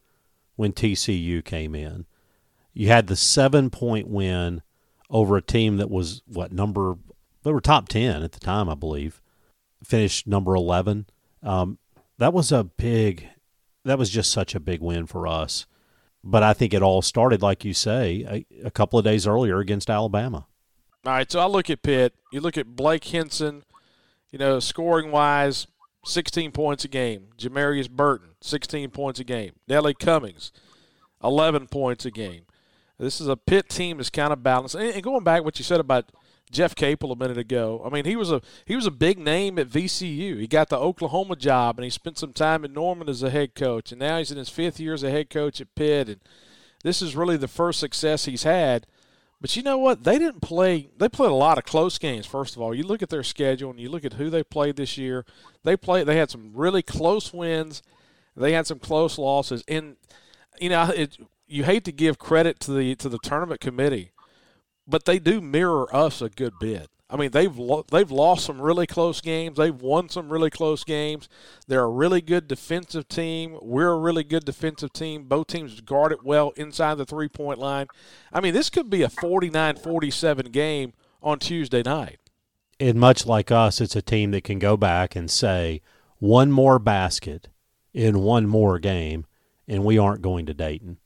when 0.56 0.74
TCU 0.74 1.46
came 1.46 1.76
in. 1.76 2.08
You 2.78 2.88
had 2.88 3.08
the 3.08 3.16
seven 3.16 3.70
point 3.70 4.08
win 4.08 4.62
over 5.10 5.38
a 5.38 5.42
team 5.42 5.78
that 5.78 5.90
was, 5.90 6.22
what, 6.28 6.52
number, 6.52 6.98
they 7.44 7.52
were 7.52 7.62
top 7.62 7.88
10 7.88 8.24
at 8.24 8.34
the 8.34 8.40
time, 8.40 8.70
I 8.70 8.76
believe, 8.76 9.22
finished 9.84 10.28
number 10.28 10.56
11. 10.56 11.08
Um, 11.44 11.78
that 12.18 12.34
was 12.34 12.52
a 12.52 12.64
big 12.64 13.30
that 13.86 13.98
was 13.98 14.10
just 14.10 14.34
such 14.34 14.54
a 14.54 14.60
big 14.60 14.82
win 14.82 15.06
for 15.06 15.28
us. 15.28 15.66
But 16.22 16.44
I 16.44 16.52
think 16.52 16.74
it 16.74 16.82
all 16.82 17.02
started, 17.02 17.42
like 17.42 17.64
you 17.64 17.74
say, 17.74 18.46
a, 18.62 18.68
a 18.68 18.72
couple 18.72 19.00
of 19.00 19.06
days 19.06 19.26
earlier 19.26 19.60
against 19.60 19.90
Alabama. 19.90 20.46
All 21.06 21.14
right, 21.14 21.32
so 21.32 21.40
I 21.40 21.46
look 21.46 21.70
at 21.70 21.84
Pitt. 21.84 22.14
You 22.34 22.42
look 22.42 22.58
at 22.58 22.76
Blake 22.76 23.06
Hinson 23.06 23.64
you 24.32 24.40
know, 24.40 24.60
scoring 24.60 25.12
wise, 25.12 25.68
16 26.06 26.52
points 26.52 26.86
a 26.86 26.88
game. 26.88 27.28
Jamarius 27.38 27.90
Burton, 27.90 28.30
16 28.42 28.90
points 28.92 29.20
a 29.20 29.24
game. 29.24 29.54
Nelly 29.68 29.94
Cummings, 29.94 30.52
11 31.24 31.68
points 31.68 32.06
a 32.06 32.12
game. 32.12 32.44
This 33.00 33.22
is 33.22 33.28
a 33.28 33.38
Pitt 33.38 33.70
team 33.70 33.98
that's 33.98 34.10
kind 34.10 34.34
of 34.34 34.42
balanced. 34.42 34.76
And 34.76 35.04
going 35.04 35.24
back 35.24 35.44
what 35.44 35.60
you 35.60 35.64
said 35.64 35.80
about 35.80 36.12
Jeff 36.52 36.76
Capel 36.76 37.12
a 37.12 37.16
minute 37.16 37.38
ago. 37.38 37.82
I 37.86 37.90
mean, 37.90 38.06
he 38.06 38.16
was 38.16 38.32
a 38.32 38.42
he 38.66 38.76
was 38.76 38.86
a 38.86 38.92
big 38.92 39.20
name 39.20 39.60
at 39.60 39.68
VCU. 39.68 40.40
He 40.40 40.48
got 40.48 40.70
the 40.70 40.78
Oklahoma 40.78 41.36
job, 41.36 41.78
and 41.78 41.84
he 41.84 41.90
spent 41.90 42.18
some 42.18 42.34
time 42.34 42.64
in 42.64 42.74
Norman 42.74 43.10
as 43.10 43.22
a 43.22 43.30
head 43.30 43.54
coach, 43.54 43.92
and 43.92 44.00
now 44.00 44.18
he's 44.18 44.32
in 44.32 44.38
his 44.38 44.50
fifth 44.50 44.80
year 44.80 44.94
as 44.94 45.04
a 45.04 45.12
head 45.12 45.30
coach 45.30 45.60
at 45.60 45.76
Pitt. 45.76 46.08
And 46.08 46.20
this 46.84 47.02
is 47.02 47.16
really 47.16 47.38
the 47.38 47.48
first 47.48 47.80
success 47.80 48.26
he's 48.26 48.44
had. 48.44 48.88
But 49.40 49.56
you 49.56 49.62
know 49.62 49.78
what? 49.78 50.04
They 50.04 50.18
didn't 50.18 50.42
play. 50.42 50.90
They 50.98 51.10
played 51.10 51.32
a 51.32 51.36
lot 51.36 51.58
of 51.58 51.66
close 51.66 51.98
games. 51.98 52.26
First 52.26 52.56
of 52.56 52.62
all, 52.62 52.74
you 52.74 52.84
look 52.84 53.04
at 53.04 53.10
their 53.10 53.24
schedule 53.24 53.70
and 53.70 53.80
you 53.80 53.90
look 53.90 54.06
at 54.06 54.14
who 54.14 54.30
they 54.30 54.44
played 54.44 54.78
this 54.78 54.98
year. 54.98 55.26
They 55.64 55.78
played. 55.78 56.08
They 56.08 56.18
had 56.18 56.32
some 56.32 56.52
really 56.56 56.82
close 56.82 57.34
wins. 57.34 57.84
They 58.36 58.54
had 58.54 58.66
some 58.68 58.80
close 58.80 59.18
losses. 59.18 59.64
And 59.68 59.98
you 60.60 60.70
know, 60.70 60.90
it, 60.90 61.18
you 61.48 61.64
hate 61.64 61.84
to 61.86 61.92
give 61.92 62.18
credit 62.18 62.60
to 62.62 62.72
the 62.72 62.96
to 62.96 63.10
the 63.10 63.20
tournament 63.20 63.60
committee 63.60 64.12
but 64.88 65.06
they 65.06 65.20
do 65.20 65.42
mirror 65.42 65.94
us 65.94 66.22
a 66.22 66.30
good 66.30 66.54
bit. 66.60 66.90
I 67.10 67.16
mean, 67.16 67.32
they've 67.32 67.56
lo- 67.58 67.86
they've 67.90 68.12
lost 68.12 68.46
some 68.46 68.62
really 68.62 68.88
close 68.88 69.22
games. 69.22 69.58
They've 69.58 69.76
won 69.76 70.10
some 70.10 70.30
really 70.30 70.50
close 70.50 70.84
games. 70.84 71.30
They're 71.68 71.84
a 71.84 71.90
really 71.90 72.22
good 72.22 72.48
defensive 72.48 73.08
team. 73.08 73.58
We're 73.62 73.92
a 73.92 74.00
really 74.00 74.24
good 74.24 74.44
defensive 74.44 74.92
team. 74.92 75.24
Both 75.24 75.48
teams 75.48 75.80
guard 75.82 76.12
it 76.12 76.24
well 76.24 76.52
inside 76.58 76.96
the 76.96 77.06
three 77.06 77.30
point 77.30 77.60
line. 77.60 77.88
I 78.34 78.42
mean, 78.42 78.54
this 78.54 78.70
could 78.70 78.90
be 78.90 79.04
a 79.04 79.08
49-47 79.08 80.52
game 80.52 80.94
on 81.22 81.40
Tuesday 81.40 81.82
night. 81.82 82.20
And 82.80 83.00
much 83.00 83.26
like 83.26 83.52
us, 83.52 83.80
it's 83.80 83.96
a 83.96 84.02
team 84.02 84.32
that 84.32 84.44
can 84.44 84.60
go 84.60 84.76
back 84.76 85.16
and 85.16 85.32
say 85.32 85.82
one 86.20 86.52
more 86.52 86.78
basket 86.78 87.48
in 87.94 88.20
one 88.20 88.48
more 88.48 88.80
game, 88.80 89.26
and 89.68 89.84
we 89.84 89.98
aren't 89.98 90.22
going 90.22 90.46
to 90.46 90.54
Dayton. 90.54 90.98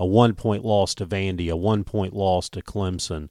A 0.00 0.06
one 0.06 0.34
point 0.34 0.64
loss 0.64 0.96
to 0.96 1.06
Vandy, 1.06 1.48
a 1.48 1.56
one 1.56 1.84
point 1.84 2.12
loss 2.12 2.48
to 2.48 2.60
Clemson 2.60 3.28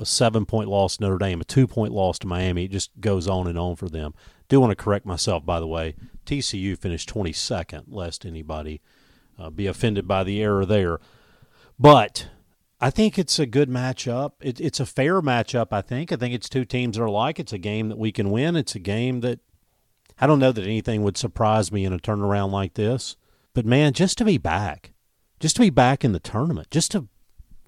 a 0.00 0.06
seven 0.06 0.46
point 0.46 0.68
loss 0.68 0.96
to 0.96 1.02
Notre 1.02 1.18
Dame, 1.18 1.40
a 1.40 1.44
two 1.44 1.66
point 1.66 1.92
loss 1.92 2.18
to 2.20 2.26
Miami. 2.26 2.64
It 2.64 2.70
just 2.70 2.90
goes 3.00 3.28
on 3.28 3.46
and 3.46 3.58
on 3.58 3.76
for 3.76 3.88
them. 3.88 4.14
Do 4.48 4.58
want 4.58 4.70
to 4.70 4.82
correct 4.82 5.06
myself, 5.06 5.44
by 5.44 5.60
the 5.60 5.66
way. 5.66 5.94
TCU 6.26 6.76
finished 6.76 7.12
22nd, 7.12 7.84
lest 7.88 8.24
anybody 8.24 8.80
uh, 9.38 9.50
be 9.50 9.66
offended 9.66 10.08
by 10.08 10.24
the 10.24 10.42
error 10.42 10.64
there. 10.64 10.98
But 11.78 12.28
I 12.80 12.90
think 12.90 13.18
it's 13.18 13.38
a 13.38 13.46
good 13.46 13.68
matchup. 13.68 14.32
It, 14.40 14.60
it's 14.60 14.80
a 14.80 14.86
fair 14.86 15.20
matchup, 15.20 15.68
I 15.70 15.82
think. 15.82 16.10
I 16.10 16.16
think 16.16 16.34
it's 16.34 16.48
two 16.48 16.64
teams 16.64 16.96
that 16.96 17.02
are 17.02 17.06
alike. 17.06 17.38
It's 17.38 17.52
a 17.52 17.58
game 17.58 17.88
that 17.90 17.98
we 17.98 18.10
can 18.10 18.30
win. 18.30 18.56
It's 18.56 18.74
a 18.74 18.80
game 18.80 19.20
that 19.20 19.40
I 20.18 20.26
don't 20.26 20.40
know 20.40 20.52
that 20.52 20.64
anything 20.64 21.02
would 21.02 21.16
surprise 21.16 21.70
me 21.70 21.84
in 21.84 21.92
a 21.92 21.98
turnaround 21.98 22.50
like 22.50 22.74
this. 22.74 23.16
But 23.52 23.66
man, 23.66 23.92
just 23.92 24.18
to 24.18 24.24
be 24.24 24.38
back, 24.38 24.92
just 25.40 25.56
to 25.56 25.62
be 25.62 25.70
back 25.70 26.04
in 26.04 26.12
the 26.12 26.20
tournament, 26.20 26.70
just 26.70 26.92
to 26.92 27.08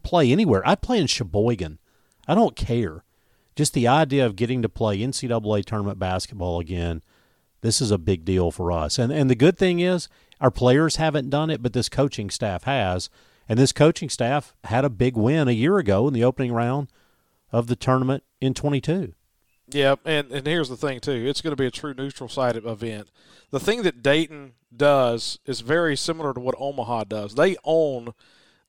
play 0.03 0.31
anywhere. 0.31 0.63
I'd 0.67 0.83
play 0.83 0.99
in 0.99 1.07
Sheboygan 1.07 1.79
I 2.27 2.35
don't 2.35 2.57
care. 2.57 3.05
Just 3.55 3.75
the 3.75 3.89
idea 3.89 4.25
of 4.25 4.37
getting 4.37 4.63
to 4.63 4.69
play 4.69 4.99
NCAA 4.99 5.65
tournament 5.65 5.99
basketball 5.99 6.61
again, 6.61 7.03
this 7.61 7.81
is 7.81 7.91
a 7.91 7.99
big 7.99 8.25
deal 8.25 8.51
for 8.51 8.73
us. 8.73 8.99
And 8.99 9.13
and 9.13 9.29
the 9.29 9.35
good 9.35 9.59
thing 9.59 9.81
is 9.81 10.09
our 10.41 10.51
players 10.51 10.97
haven't 10.97 11.31
done 11.31 11.51
it, 11.51 11.63
but 11.63 11.73
this 11.73 11.89
coaching 11.89 12.31
staff 12.31 12.65
has. 12.65 13.11
And 13.49 13.59
this 13.59 13.73
coaching 13.73 14.09
staff 14.09 14.55
had 14.65 14.85
a 14.85 14.91
big 14.91 15.17
win 15.17 15.49
a 15.49 15.53
year 15.53 15.79
ago 15.79 16.09
in 16.09 16.15
the 16.15 16.25
opening 16.25 16.53
round 16.53 16.89
of 17.51 17.67
the 17.67 17.77
tournament 17.77 18.23
in 18.41 18.55
22. 18.55 19.15
Yeah, 19.69 19.97
and, 20.05 20.31
and 20.33 20.47
here's 20.47 20.69
the 20.69 20.77
thing 20.77 21.01
too. 21.01 21.25
It's 21.27 21.41
going 21.41 21.53
to 21.53 21.61
be 21.61 21.67
a 21.67 21.71
true 21.71 21.95
neutral 21.95 22.29
site 22.29 22.57
event. 22.57 23.09
The 23.51 23.61
thing 23.61 23.83
that 23.83 24.03
Dayton 24.03 24.53
does 24.75 25.39
is 25.47 25.61
very 25.61 25.97
similar 25.97 26.35
to 26.35 26.41
what 26.41 26.55
Omaha 26.59 27.05
does. 27.05 27.35
They 27.35 27.57
own 27.65 28.13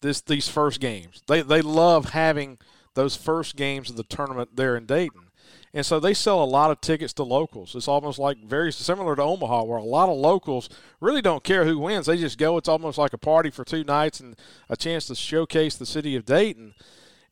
this 0.01 0.21
these 0.21 0.47
first 0.47 0.79
games. 0.79 1.23
They 1.27 1.41
they 1.41 1.61
love 1.61 2.09
having– 2.09 2.57
those 2.93 3.15
first 3.15 3.55
games 3.55 3.89
of 3.89 3.97
the 3.97 4.03
tournament 4.03 4.55
there 4.55 4.75
in 4.75 4.85
Dayton. 4.85 5.29
And 5.73 5.85
so 5.85 5.99
they 5.99 6.13
sell 6.13 6.43
a 6.43 6.45
lot 6.45 6.69
of 6.69 6.81
tickets 6.81 7.13
to 7.13 7.23
locals. 7.23 7.75
It's 7.75 7.87
almost 7.87 8.19
like 8.19 8.37
very 8.37 8.71
similar 8.71 9.15
to 9.15 9.23
Omaha, 9.23 9.63
where 9.63 9.79
a 9.79 9.83
lot 9.83 10.09
of 10.09 10.17
locals 10.17 10.69
really 11.01 11.21
don't 11.21 11.43
care 11.43 11.65
who 11.65 11.79
wins. 11.79 12.05
They 12.05 12.17
just 12.17 12.37
go. 12.37 12.57
It's 12.57 12.69
almost 12.69 12.99
like 12.99 13.13
a 13.13 13.17
party 13.17 13.49
for 13.49 13.65
two 13.65 13.83
nights 13.83 14.19
and 14.19 14.35
a 14.69 14.77
chance 14.77 15.07
to 15.07 15.15
showcase 15.15 15.75
the 15.75 15.87
city 15.87 16.15
of 16.15 16.25
Dayton. 16.25 16.75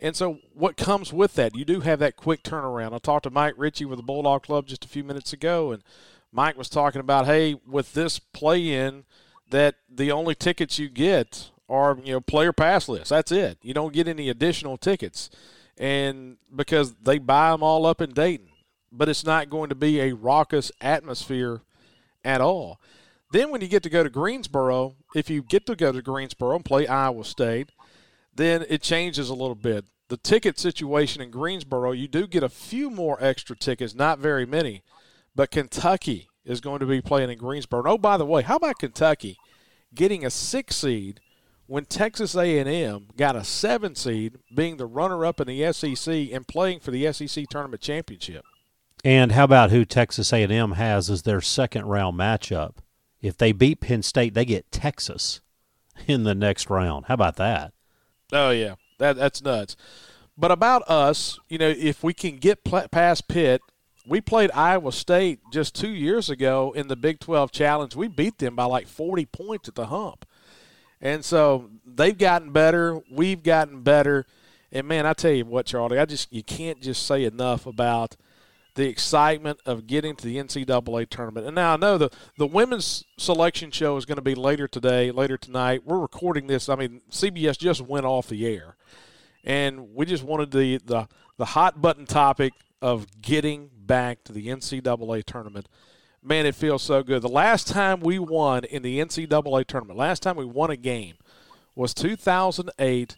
And 0.02 0.16
so, 0.16 0.40
what 0.54 0.78
comes 0.78 1.14
with 1.14 1.36
that? 1.36 1.56
You 1.56 1.64
do 1.64 1.82
have 1.82 2.00
that 2.00 2.16
quick 2.16 2.42
turnaround. 2.42 2.94
I 2.94 2.98
talked 2.98 3.24
to 3.24 3.30
Mike 3.30 3.54
Ritchie 3.56 3.86
with 3.86 3.98
the 3.98 4.04
Bulldog 4.04 4.42
Club 4.42 4.66
just 4.66 4.84
a 4.84 4.88
few 4.88 5.04
minutes 5.04 5.32
ago, 5.32 5.72
and 5.72 5.84
Mike 6.32 6.58
was 6.58 6.70
talking 6.70 7.02
about, 7.02 7.28
hey, 7.28 7.56
with 7.68 7.94
this 7.94 8.18
play 8.18 8.72
in, 8.72 9.04
that 9.52 9.76
the 9.88 10.12
only 10.12 10.34
tickets 10.34 10.80
you 10.80 10.90
get 10.90 11.52
are 11.70 11.98
you 12.04 12.14
know 12.14 12.20
player 12.20 12.52
pass 12.52 12.90
lists. 12.90 13.10
That's 13.10 13.32
it. 13.32 13.60
You 13.62 13.76
don't 13.76 13.94
get 13.94 14.08
any 14.08 14.28
additional 14.28 14.76
tickets, 14.76 15.30
and 15.78 16.38
because 16.54 16.96
they 16.96 17.20
buy 17.20 17.52
them 17.52 17.62
all 17.62 17.86
up 17.86 18.02
in 18.02 18.12
Dayton, 18.12 18.48
but 18.92 19.08
it's 19.08 19.24
not 19.24 19.52
going 19.52 19.70
to 19.70 19.76
be 19.76 20.02
a 20.02 20.14
raucous 20.14 20.72
atmosphere 20.82 21.62
at 22.26 22.42
all. 22.42 22.80
Then 23.32 23.52
when 23.52 23.62
you 23.62 23.68
get 23.68 23.84
to 23.84 23.90
go 23.90 24.04
to 24.04 24.10
Greensboro, 24.10 24.96
if 25.16 25.30
you 25.30 25.44
get 25.44 25.68
to 25.68 25.76
go 25.76 25.92
to 25.92 26.02
Greensboro 26.02 26.56
and 26.56 26.66
play 26.66 26.88
Iowa 26.88 27.24
State, 27.24 27.70
then 28.34 28.66
it 28.70 28.82
changes 28.82 29.30
a 29.30 29.36
little 29.36 29.56
bit. 29.56 29.86
The 30.10 30.18
ticket 30.18 30.60
situation 30.60 31.22
in 31.22 31.32
Greensboro, 31.32 31.92
you 31.92 32.08
do 32.08 32.28
get 32.28 32.44
a 32.44 32.50
few 32.50 32.90
more 32.90 33.18
extra 33.22 33.56
tickets, 33.56 33.96
not 33.96 34.20
very 34.20 34.46
many, 34.46 34.84
but 35.36 35.52
Kentucky 35.52 36.30
is 36.44 36.60
going 36.60 36.80
to 36.80 36.86
be 36.86 37.02
playing 37.02 37.30
in 37.30 37.38
Greensboro. 37.38 37.94
Oh, 37.94 37.98
by 37.98 38.18
the 38.18 38.26
way, 38.26 38.42
how 38.42 38.58
about 38.58 38.80
Kentucky 38.80 39.38
getting 39.94 40.26
a 40.26 40.30
six 40.30 40.76
seed 40.76 41.20
when 41.72 41.86
Texas 41.86 42.36
A&M 42.36 43.08
got 43.16 43.38
a 43.38 43.46
seven 43.46 43.96
seed, 43.96 44.38
being 44.54 44.76
the 44.76 44.86
runner-up 44.86 45.40
in 45.40 45.48
the 45.48 45.72
SEC 45.72 46.14
and 46.34 46.46
playing 46.46 46.82
for 46.82 46.92
the 46.92 47.12
SEC 47.14 47.46
tournament 47.50 47.82
championship. 47.82 48.44
And 49.06 49.32
how 49.32 49.46
about 49.46 49.72
who 49.72 49.86
Texas 49.86 50.34
A&M 50.34 50.74
has 50.74 51.10
as 51.10 51.22
their 51.22 51.40
second 51.40 51.86
round 51.86 52.20
matchup? 52.20 52.76
If 53.22 53.38
they 53.38 53.54
beat 53.54 53.80
Penn 53.80 54.04
State, 54.04 54.34
they 54.34 54.44
get 54.44 54.70
Texas 54.70 55.40
in 56.08 56.24
the 56.24 56.36
next 56.36 56.70
round. 56.70 57.06
How 57.06 57.14
about 57.14 57.38
that? 57.38 57.74
Oh 58.32 58.52
yeah, 58.52 58.76
that 58.98 59.18
that's 59.18 59.42
nuts. 59.44 59.76
But 60.38 60.52
about 60.52 60.84
us, 60.90 61.40
you 61.50 61.58
know, 61.58 61.70
if 61.70 62.04
we 62.04 62.14
can 62.14 62.38
get 62.38 62.64
past 62.64 63.28
Pitt, 63.28 63.62
we 64.08 64.22
played 64.22 64.50
Iowa 64.52 64.92
State 64.92 65.40
just 65.52 65.76
two 65.76 65.90
years 65.90 66.30
ago 66.30 66.72
in 66.72 66.88
the 66.88 66.96
Big 66.96 67.20
12 67.20 67.52
Challenge. 67.52 67.96
We 67.96 68.08
beat 68.08 68.40
them 68.40 68.56
by 68.56 68.66
like 68.66 68.88
40 68.88 69.26
points 69.28 69.70
at 69.70 69.76
the 69.76 69.88
hump. 69.88 70.26
And 71.00 71.26
so 71.26 71.70
they've 71.86 72.18
gotten 72.18 72.52
better. 72.52 73.02
We've 73.12 73.44
gotten 73.44 73.82
better. 73.82 74.26
And 74.72 74.88
man, 74.88 75.06
I 75.06 75.14
tell 75.14 75.32
you 75.32 75.46
what, 75.46 75.66
Charlie, 75.66 76.00
I 76.00 76.06
just 76.06 76.32
you 76.32 76.44
can't 76.44 76.82
just 76.82 77.06
say 77.06 77.26
enough 77.26 77.66
about 77.66 78.16
the 78.76 78.88
excitement 78.88 79.60
of 79.66 79.88
getting 79.88 80.16
to 80.16 80.26
the 80.26 80.38
NCAA 80.38 81.10
tournament. 81.10 81.46
And 81.46 81.56
now 81.56 81.74
I 81.74 81.78
know 81.78 81.98
the 81.98 82.10
the 82.38 82.48
women's 82.48 83.04
selection 83.18 83.72
show 83.72 83.98
is 83.98 84.06
going 84.06 84.18
to 84.18 84.22
be 84.22 84.36
later 84.36 84.68
today, 84.68 85.12
later 85.12 85.38
tonight. 85.38 85.84
We're 85.86 86.00
recording 86.00 86.48
this. 86.48 86.70
I 86.70 86.76
mean, 86.76 87.02
CBS 87.12 87.58
just 87.58 87.82
went 87.82 88.06
off 88.06 88.28
the 88.28 88.46
air, 88.46 88.76
and 89.44 89.94
we 89.94 90.06
just 90.06 90.24
wanted 90.24 90.52
the 90.52 90.78
the 90.78 91.08
the 91.38 91.46
hot 91.46 91.82
button 91.82 92.06
topic 92.06 92.54
of 92.82 93.22
getting 93.22 93.70
back 93.74 94.24
to 94.24 94.34
the 94.34 94.48
NCAA 94.48 95.24
tournament 95.24 95.68
man, 96.24 96.46
it 96.46 96.56
feels 96.56 96.84
so 96.84 97.04
good. 97.04 97.22
The 97.22 97.30
last 97.30 97.68
time 97.68 98.00
we 98.00 98.20
won 98.20 98.64
in 98.66 98.84
the 98.84 99.00
NCAA 99.00 99.66
tournament, 99.66 99.98
last 99.98 100.22
time 100.22 100.36
we 100.36 100.46
won 100.46 100.70
a 100.70 100.78
game 100.78 101.16
was 101.76 101.94
2008. 101.94 103.16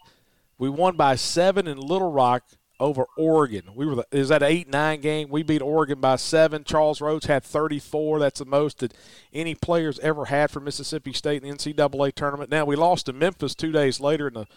We 0.58 0.70
won 0.70 0.96
by 0.96 1.16
seven 1.16 1.68
in 1.68 1.78
Little 1.78 2.12
Rock 2.12 2.44
over 2.84 3.06
Oregon. 3.16 3.64
We 3.76 3.86
were 3.86 4.04
is 4.12 4.30
that 4.30 4.44
an 4.44 4.50
eight 4.50 4.68
nine 4.68 5.00
game? 5.00 5.30
We 5.30 5.42
beat 5.42 5.62
Oregon 5.62 6.02
by 6.02 6.18
seven. 6.18 6.66
Charles 6.66 7.00
Rhodes 7.00 7.26
had 7.26 7.44
34. 7.44 8.20
That's 8.20 8.40
the 8.40 8.46
most 8.46 8.80
that 8.80 8.94
any 9.32 9.56
players 9.56 10.00
ever 10.00 10.26
had 10.26 10.52
for 10.52 10.60
Mississippi 10.60 11.14
State 11.14 11.44
in 11.44 11.50
the 11.50 11.56
NCAA 11.56 12.14
tournament. 12.14 12.52
Now 12.52 12.66
we 12.66 12.76
lost 12.76 13.06
to 13.06 13.14
Memphis 13.14 13.56
two 13.56 13.72
days 13.72 14.00
later 14.00 14.28
in 14.28 14.34
the 14.34 14.48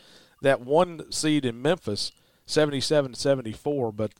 that 0.43 0.61
one 0.61 1.11
seed 1.11 1.45
in 1.45 1.63
Memphis, 1.63 2.13
77 2.47 3.13
to 3.13 3.19
74. 3.19 3.93
But 3.93 4.13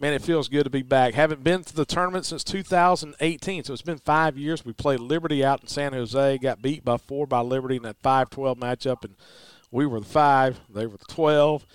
man, 0.00 0.14
it 0.14 0.22
feels 0.22 0.48
good 0.48 0.64
to 0.64 0.70
be 0.70 0.82
back. 0.82 1.12
Haven't 1.12 1.44
been 1.44 1.62
to 1.62 1.76
the 1.76 1.84
tournament 1.84 2.24
since 2.24 2.42
2018, 2.42 3.64
so 3.64 3.72
it's 3.74 3.82
been 3.82 3.98
five 3.98 4.38
years. 4.38 4.64
We 4.64 4.72
played 4.72 5.00
Liberty 5.00 5.44
out 5.44 5.60
in 5.60 5.68
San 5.68 5.92
Jose, 5.92 6.38
got 6.38 6.62
beat 6.62 6.84
by 6.84 6.96
four 6.96 7.26
by 7.26 7.40
Liberty 7.40 7.76
in 7.76 7.82
that 7.82 8.02
5-12 8.02 8.56
matchup, 8.56 9.04
and 9.04 9.14
we 9.70 9.86
were 9.86 10.00
the 10.00 10.06
five, 10.06 10.58
they 10.72 10.86
were 10.86 10.96
the 10.96 11.04
12. 11.04 11.66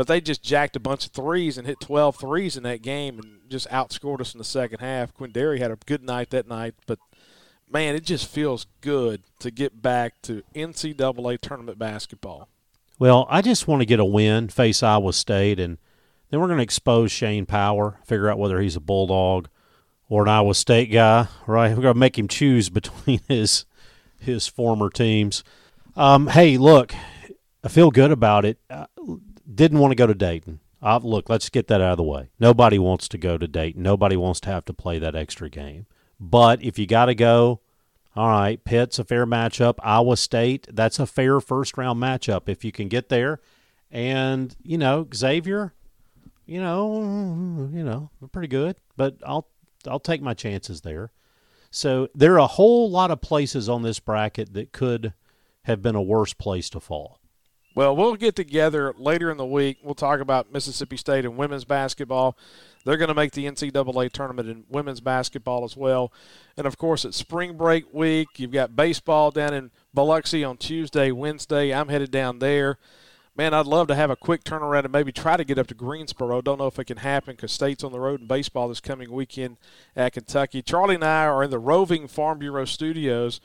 But 0.00 0.06
they 0.06 0.20
just 0.22 0.42
jacked 0.42 0.76
a 0.76 0.80
bunch 0.80 1.04
of 1.04 1.12
threes 1.12 1.58
and 1.58 1.66
hit 1.66 1.78
12 1.80 2.16
threes 2.16 2.56
in 2.56 2.62
that 2.62 2.80
game 2.80 3.18
and 3.18 3.40
just 3.50 3.68
outscored 3.68 4.20
us 4.20 4.32
in 4.32 4.38
the 4.38 4.44
second 4.44 4.80
half. 4.80 5.14
Quinndary 5.14 5.58
had 5.58 5.70
a 5.70 5.76
good 5.84 6.02
night 6.02 6.30
that 6.30 6.48
night, 6.48 6.74
but 6.86 6.98
man, 7.70 7.94
it 7.94 8.04
just 8.04 8.26
feels 8.26 8.66
good 8.80 9.22
to 9.40 9.50
get 9.50 9.82
back 9.82 10.22
to 10.22 10.42
NCAA 10.54 11.38
tournament 11.40 11.78
basketball. 11.78 12.48
Well, 12.98 13.26
I 13.28 13.42
just 13.42 13.68
want 13.68 13.82
to 13.82 13.86
get 13.86 14.00
a 14.00 14.04
win, 14.04 14.48
face 14.48 14.82
Iowa 14.82 15.12
State, 15.12 15.60
and– 15.60 15.78
then 16.30 16.40
we're 16.40 16.46
going 16.46 16.58
to 16.58 16.64
expose 16.64 17.10
Shane 17.10 17.44
Power, 17.44 17.98
figure 18.04 18.30
out 18.30 18.38
whether 18.38 18.60
he's 18.60 18.76
a 18.76 18.80
Bulldog 18.80 19.48
or 20.08 20.22
an 20.22 20.28
Iowa 20.28 20.54
State 20.54 20.92
guy, 20.92 21.26
right? 21.46 21.70
We're 21.70 21.82
going 21.82 21.94
to 21.94 22.00
make 22.00 22.18
him 22.18 22.28
choose 22.28 22.70
between 22.70 23.20
his 23.28 23.66
his 24.18 24.46
former 24.46 24.90
teams. 24.90 25.42
Um, 25.96 26.28
hey, 26.28 26.58
look, 26.58 26.94
I 27.64 27.68
feel 27.68 27.90
good 27.90 28.10
about 28.10 28.44
it. 28.44 28.58
I 28.68 28.86
didn't 29.52 29.78
want 29.78 29.90
to 29.92 29.96
go 29.96 30.06
to 30.06 30.14
Dayton. 30.14 30.60
Uh, 30.82 31.00
look, 31.02 31.28
let's 31.28 31.48
get 31.48 31.66
that 31.68 31.80
out 31.80 31.92
of 31.92 31.96
the 31.98 32.02
way. 32.02 32.30
Nobody 32.38 32.78
wants 32.78 33.08
to 33.08 33.18
go 33.18 33.36
to 33.36 33.46
Dayton. 33.46 33.82
Nobody 33.82 34.16
wants 34.16 34.40
to 34.40 34.48
have 34.48 34.64
to 34.66 34.72
play 34.72 34.98
that 34.98 35.14
extra 35.14 35.50
game. 35.50 35.86
But 36.18 36.62
if 36.62 36.78
you 36.78 36.86
got 36.86 37.06
to 37.06 37.14
go, 37.14 37.60
all 38.16 38.28
right, 38.28 38.62
Pitt's 38.64 38.98
a 38.98 39.04
fair 39.04 39.26
matchup. 39.26 39.74
Iowa 39.82 40.16
State, 40.16 40.66
that's 40.70 40.98
a 40.98 41.06
fair 41.06 41.40
first 41.40 41.76
round 41.76 42.02
matchup 42.02 42.48
if 42.48 42.64
you 42.64 42.72
can 42.72 42.88
get 42.88 43.08
there. 43.08 43.40
And, 43.90 44.54
you 44.62 44.78
know, 44.78 45.06
Xavier, 45.14 45.74
you 46.46 46.60
know, 46.60 47.70
you 47.72 47.84
know, 47.84 48.10
pretty 48.32 48.48
good, 48.48 48.76
but 48.96 49.16
I'll 49.24 49.48
I'll 49.86 50.00
take 50.00 50.20
my 50.20 50.34
chances 50.34 50.80
there. 50.80 51.12
So 51.70 52.08
there 52.14 52.34
are 52.34 52.40
a 52.40 52.46
whole 52.46 52.90
lot 52.90 53.10
of 53.10 53.20
places 53.20 53.68
on 53.68 53.82
this 53.82 54.00
bracket 54.00 54.52
that 54.54 54.72
could 54.72 55.12
have 55.62 55.80
been 55.80 55.94
a 55.94 56.02
worse 56.02 56.32
place 56.32 56.68
to 56.70 56.80
fall. 56.80 57.19
Well, 57.74 57.94
we'll 57.94 58.16
get 58.16 58.34
together 58.34 58.92
later 58.98 59.30
in 59.30 59.36
the 59.36 59.46
week. 59.46 59.78
We'll 59.82 59.94
talk 59.94 60.18
about 60.18 60.52
Mississippi 60.52 60.96
State 60.96 61.24
and 61.24 61.36
women's 61.36 61.64
basketball. 61.64 62.36
They're 62.84 62.96
going 62.96 63.08
to 63.08 63.14
make 63.14 63.32
the 63.32 63.46
NCAA 63.46 64.10
tournament 64.10 64.48
in 64.48 64.64
women's 64.68 65.00
basketball 65.00 65.64
as 65.64 65.76
well. 65.76 66.12
And 66.56 66.66
of 66.66 66.78
course, 66.78 67.04
it's 67.04 67.16
spring 67.16 67.56
break 67.56 67.92
week. 67.94 68.28
You've 68.38 68.50
got 68.50 68.74
baseball 68.74 69.30
down 69.30 69.54
in 69.54 69.70
Biloxi 69.94 70.42
on 70.42 70.56
Tuesday, 70.56 71.12
Wednesday. 71.12 71.72
I'm 71.72 71.88
headed 71.88 72.10
down 72.10 72.40
there. 72.40 72.78
Man, 73.36 73.54
I'd 73.54 73.66
love 73.66 73.86
to 73.88 73.94
have 73.94 74.10
a 74.10 74.16
quick 74.16 74.42
turnaround 74.42 74.84
and 74.84 74.92
maybe 74.92 75.12
try 75.12 75.36
to 75.36 75.44
get 75.44 75.58
up 75.58 75.68
to 75.68 75.74
Greensboro. 75.74 76.42
Don't 76.42 76.58
know 76.58 76.66
if 76.66 76.78
it 76.78 76.86
can 76.86 76.98
happen 76.98 77.36
because 77.36 77.52
State's 77.52 77.84
on 77.84 77.92
the 77.92 78.00
road 78.00 78.20
in 78.20 78.26
baseball 78.26 78.68
this 78.68 78.80
coming 78.80 79.12
weekend 79.12 79.58
at 79.94 80.14
Kentucky. 80.14 80.60
Charlie 80.60 80.96
and 80.96 81.04
I 81.04 81.26
are 81.26 81.44
in 81.44 81.50
the 81.50 81.58
roving 81.60 82.08
Farm 82.08 82.40
Bureau 82.40 82.64
studios. 82.64 83.40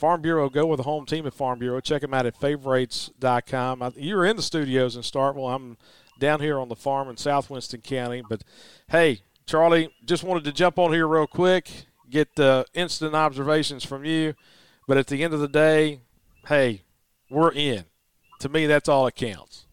Farm 0.00 0.22
Bureau, 0.22 0.48
go 0.48 0.64
with 0.64 0.78
the 0.78 0.84
home 0.84 1.04
team 1.04 1.26
at 1.26 1.34
Farm 1.34 1.58
Bureau. 1.58 1.78
Check 1.78 2.00
them 2.00 2.14
out 2.14 2.24
at 2.24 2.36
favorites.com. 2.40 3.92
You're 3.96 4.24
in 4.24 4.36
the 4.36 4.42
studios 4.42 4.96
in 4.96 5.02
Starkville. 5.02 5.54
I'm 5.54 5.76
down 6.18 6.40
here 6.40 6.58
on 6.58 6.68
the 6.68 6.76
farm 6.76 7.10
in 7.10 7.18
South 7.18 7.50
Winston 7.50 7.82
County. 7.82 8.22
But 8.26 8.42
hey, 8.88 9.20
Charlie, 9.46 9.92
just 10.04 10.24
wanted 10.24 10.44
to 10.44 10.52
jump 10.52 10.78
on 10.78 10.92
here 10.92 11.06
real 11.06 11.26
quick, 11.26 11.70
get 12.08 12.34
the 12.34 12.64
instant 12.72 13.14
observations 13.14 13.84
from 13.84 14.06
you. 14.06 14.34
But 14.88 14.96
at 14.96 15.06
the 15.06 15.22
end 15.22 15.34
of 15.34 15.40
the 15.40 15.48
day, 15.48 16.00
hey, 16.46 16.82
we're 17.30 17.52
in. 17.52 17.84
To 18.40 18.48
me, 18.48 18.66
that's 18.66 18.88
all 18.88 19.04
that 19.04 19.16
counts. 19.16 19.66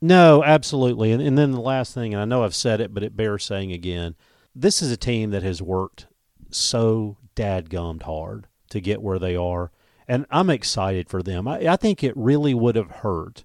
No, 0.00 0.44
absolutely. 0.44 1.10
And, 1.10 1.20
and 1.20 1.36
then 1.36 1.50
the 1.50 1.60
last 1.60 1.92
thing, 1.92 2.14
and 2.14 2.22
I 2.22 2.24
know 2.24 2.44
I've 2.44 2.54
said 2.54 2.80
it, 2.80 2.94
but 2.94 3.02
it 3.02 3.16
bears 3.16 3.44
saying 3.44 3.72
again 3.72 4.14
this 4.54 4.80
is 4.80 4.90
a 4.90 4.96
team 4.96 5.30
that 5.30 5.42
has 5.42 5.60
worked 5.60 6.06
so 6.50 7.18
dadgummed 7.34 8.04
hard 8.04 8.46
to 8.76 8.80
get 8.80 9.02
where 9.02 9.18
they 9.18 9.34
are. 9.34 9.70
And 10.06 10.24
I'm 10.30 10.50
excited 10.50 11.08
for 11.08 11.22
them. 11.22 11.48
I, 11.48 11.72
I 11.72 11.76
think 11.76 12.04
it 12.04 12.16
really 12.16 12.54
would 12.54 12.76
have 12.76 12.90
hurt 12.90 13.44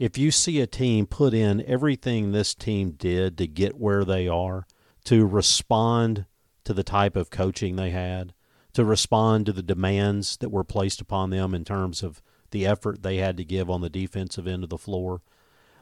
if 0.00 0.16
you 0.16 0.30
see 0.30 0.60
a 0.60 0.66
team 0.66 1.06
put 1.06 1.34
in 1.34 1.62
everything 1.66 2.32
this 2.32 2.54
team 2.54 2.92
did 2.92 3.36
to 3.36 3.46
get 3.46 3.78
where 3.78 4.02
they 4.02 4.26
are, 4.26 4.66
to 5.04 5.26
respond 5.26 6.24
to 6.64 6.72
the 6.72 6.82
type 6.82 7.16
of 7.16 7.28
coaching 7.28 7.76
they 7.76 7.90
had, 7.90 8.32
to 8.72 8.82
respond 8.82 9.44
to 9.44 9.52
the 9.52 9.62
demands 9.62 10.38
that 10.38 10.48
were 10.48 10.64
placed 10.64 11.02
upon 11.02 11.28
them 11.28 11.54
in 11.54 11.64
terms 11.64 12.02
of 12.02 12.22
the 12.50 12.66
effort 12.66 13.02
they 13.02 13.18
had 13.18 13.36
to 13.36 13.44
give 13.44 13.68
on 13.68 13.82
the 13.82 13.90
defensive 13.90 14.46
end 14.46 14.64
of 14.64 14.70
the 14.70 14.78
floor. 14.78 15.20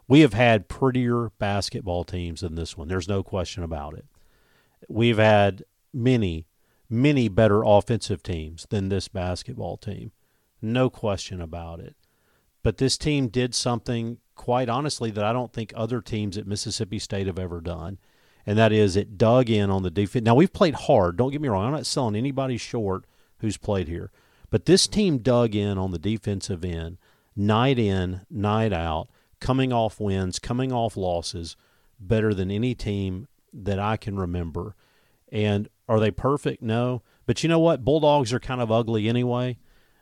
We 0.08 0.20
have 0.20 0.34
had 0.34 0.68
prettier 0.68 1.30
basketball 1.38 2.02
teams 2.02 2.40
than 2.40 2.56
this 2.56 2.76
one. 2.76 2.88
There's 2.88 3.08
no 3.08 3.22
question 3.22 3.62
about 3.62 3.94
it. 3.94 4.06
We've 4.88 5.18
had 5.18 5.62
many, 5.94 6.47
many 6.90 7.28
better 7.28 7.62
offensive 7.64 8.22
teams 8.22 8.66
than 8.70 8.88
this 8.88 9.08
basketball 9.08 9.76
team. 9.76 10.12
No 10.60 10.90
question 10.90 11.40
about 11.40 11.80
it. 11.80 11.96
But 12.62 12.78
this 12.78 12.98
team 12.98 13.28
did 13.28 13.54
something, 13.54 14.18
quite 14.34 14.68
honestly, 14.68 15.10
that 15.12 15.24
I 15.24 15.32
don't 15.32 15.52
think 15.52 15.72
other 15.74 16.00
teams 16.00 16.36
at 16.36 16.46
Mississippi 16.46 16.98
State 16.98 17.26
have 17.26 17.38
ever 17.38 17.60
done. 17.60 17.98
And 18.44 18.58
that 18.58 18.72
is 18.72 18.96
it 18.96 19.18
dug 19.18 19.50
in 19.50 19.70
on 19.70 19.82
the 19.82 19.90
defense. 19.90 20.24
Now, 20.24 20.34
we've 20.34 20.52
played 20.52 20.74
hard. 20.74 21.16
Don't 21.16 21.30
get 21.30 21.40
me 21.40 21.48
wrong. 21.48 21.66
I'm 21.66 21.72
not 21.72 21.86
selling 21.86 22.16
anybody 22.16 22.56
short 22.56 23.04
who's 23.40 23.56
played 23.56 23.88
here. 23.88 24.10
But 24.50 24.64
this 24.64 24.86
team 24.86 25.18
dug 25.18 25.54
in 25.54 25.76
on 25.76 25.90
the 25.90 25.98
defensive 25.98 26.64
end, 26.64 26.96
night 27.36 27.78
in, 27.78 28.22
night 28.30 28.72
out, 28.72 29.08
coming 29.40 29.72
off 29.72 30.00
wins, 30.00 30.38
coming 30.38 30.72
off 30.72 30.96
losses, 30.96 31.56
better 32.00 32.32
than 32.32 32.50
any 32.50 32.74
team 32.74 33.28
that 33.52 33.78
I 33.78 33.96
can 33.96 34.18
remember. 34.18 34.74
And 35.30 35.68
are 35.88 36.00
they 36.00 36.10
perfect? 36.10 36.62
No. 36.62 37.02
But 37.26 37.42
you 37.42 37.48
know 37.48 37.58
what? 37.58 37.84
Bulldogs 37.84 38.32
are 38.32 38.40
kind 38.40 38.60
of 38.60 38.72
ugly 38.72 39.08
anyway 39.08 39.58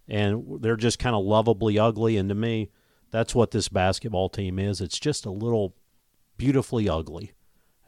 and 0.08 0.62
they're 0.62 0.76
just 0.76 0.98
kind 0.98 1.16
of 1.16 1.24
lovably 1.24 1.78
ugly. 1.78 2.16
And 2.16 2.28
to 2.28 2.34
me, 2.34 2.70
that's 3.10 3.34
what 3.34 3.50
this 3.50 3.68
basketball 3.68 4.28
team 4.28 4.58
is. 4.58 4.80
It's 4.80 4.98
just 4.98 5.26
a 5.26 5.30
little 5.30 5.74
beautifully 6.36 6.88
ugly. 6.88 7.32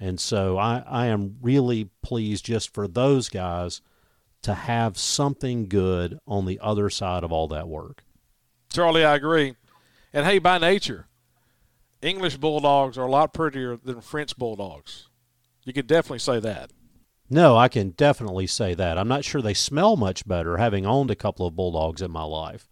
And 0.00 0.18
so 0.20 0.58
I, 0.58 0.84
I 0.86 1.06
am 1.06 1.36
really 1.42 1.90
pleased 2.02 2.44
just 2.44 2.72
for 2.72 2.86
those 2.86 3.28
guys 3.28 3.80
to 4.42 4.54
have 4.54 4.96
something 4.96 5.68
good 5.68 6.18
on 6.26 6.46
the 6.46 6.60
other 6.62 6.88
side 6.88 7.24
of 7.24 7.32
all 7.32 7.48
that 7.48 7.68
work. 7.68 8.04
Charlie, 8.70 9.04
I 9.04 9.16
agree. 9.16 9.56
And 10.12 10.24
hey, 10.24 10.38
by 10.38 10.58
nature, 10.58 11.06
English 12.00 12.36
bulldogs 12.36 12.96
are 12.96 13.06
a 13.06 13.10
lot 13.10 13.34
prettier 13.34 13.76
than 13.76 14.00
French 14.00 14.36
bulldogs. 14.36 15.08
You 15.64 15.72
could 15.72 15.88
definitely 15.88 16.20
say 16.20 16.38
that. 16.40 16.70
No, 17.30 17.56
I 17.56 17.68
can 17.68 17.90
definitely 17.90 18.46
say 18.46 18.74
that. 18.74 18.96
I'm 18.96 19.08
not 19.08 19.24
sure 19.24 19.42
they 19.42 19.54
smell 19.54 19.96
much 19.96 20.26
better, 20.26 20.56
having 20.56 20.86
owned 20.86 21.10
a 21.10 21.16
couple 21.16 21.46
of 21.46 21.54
bulldogs 21.54 22.00
in 22.00 22.10
my 22.10 22.22
life. 22.22 22.68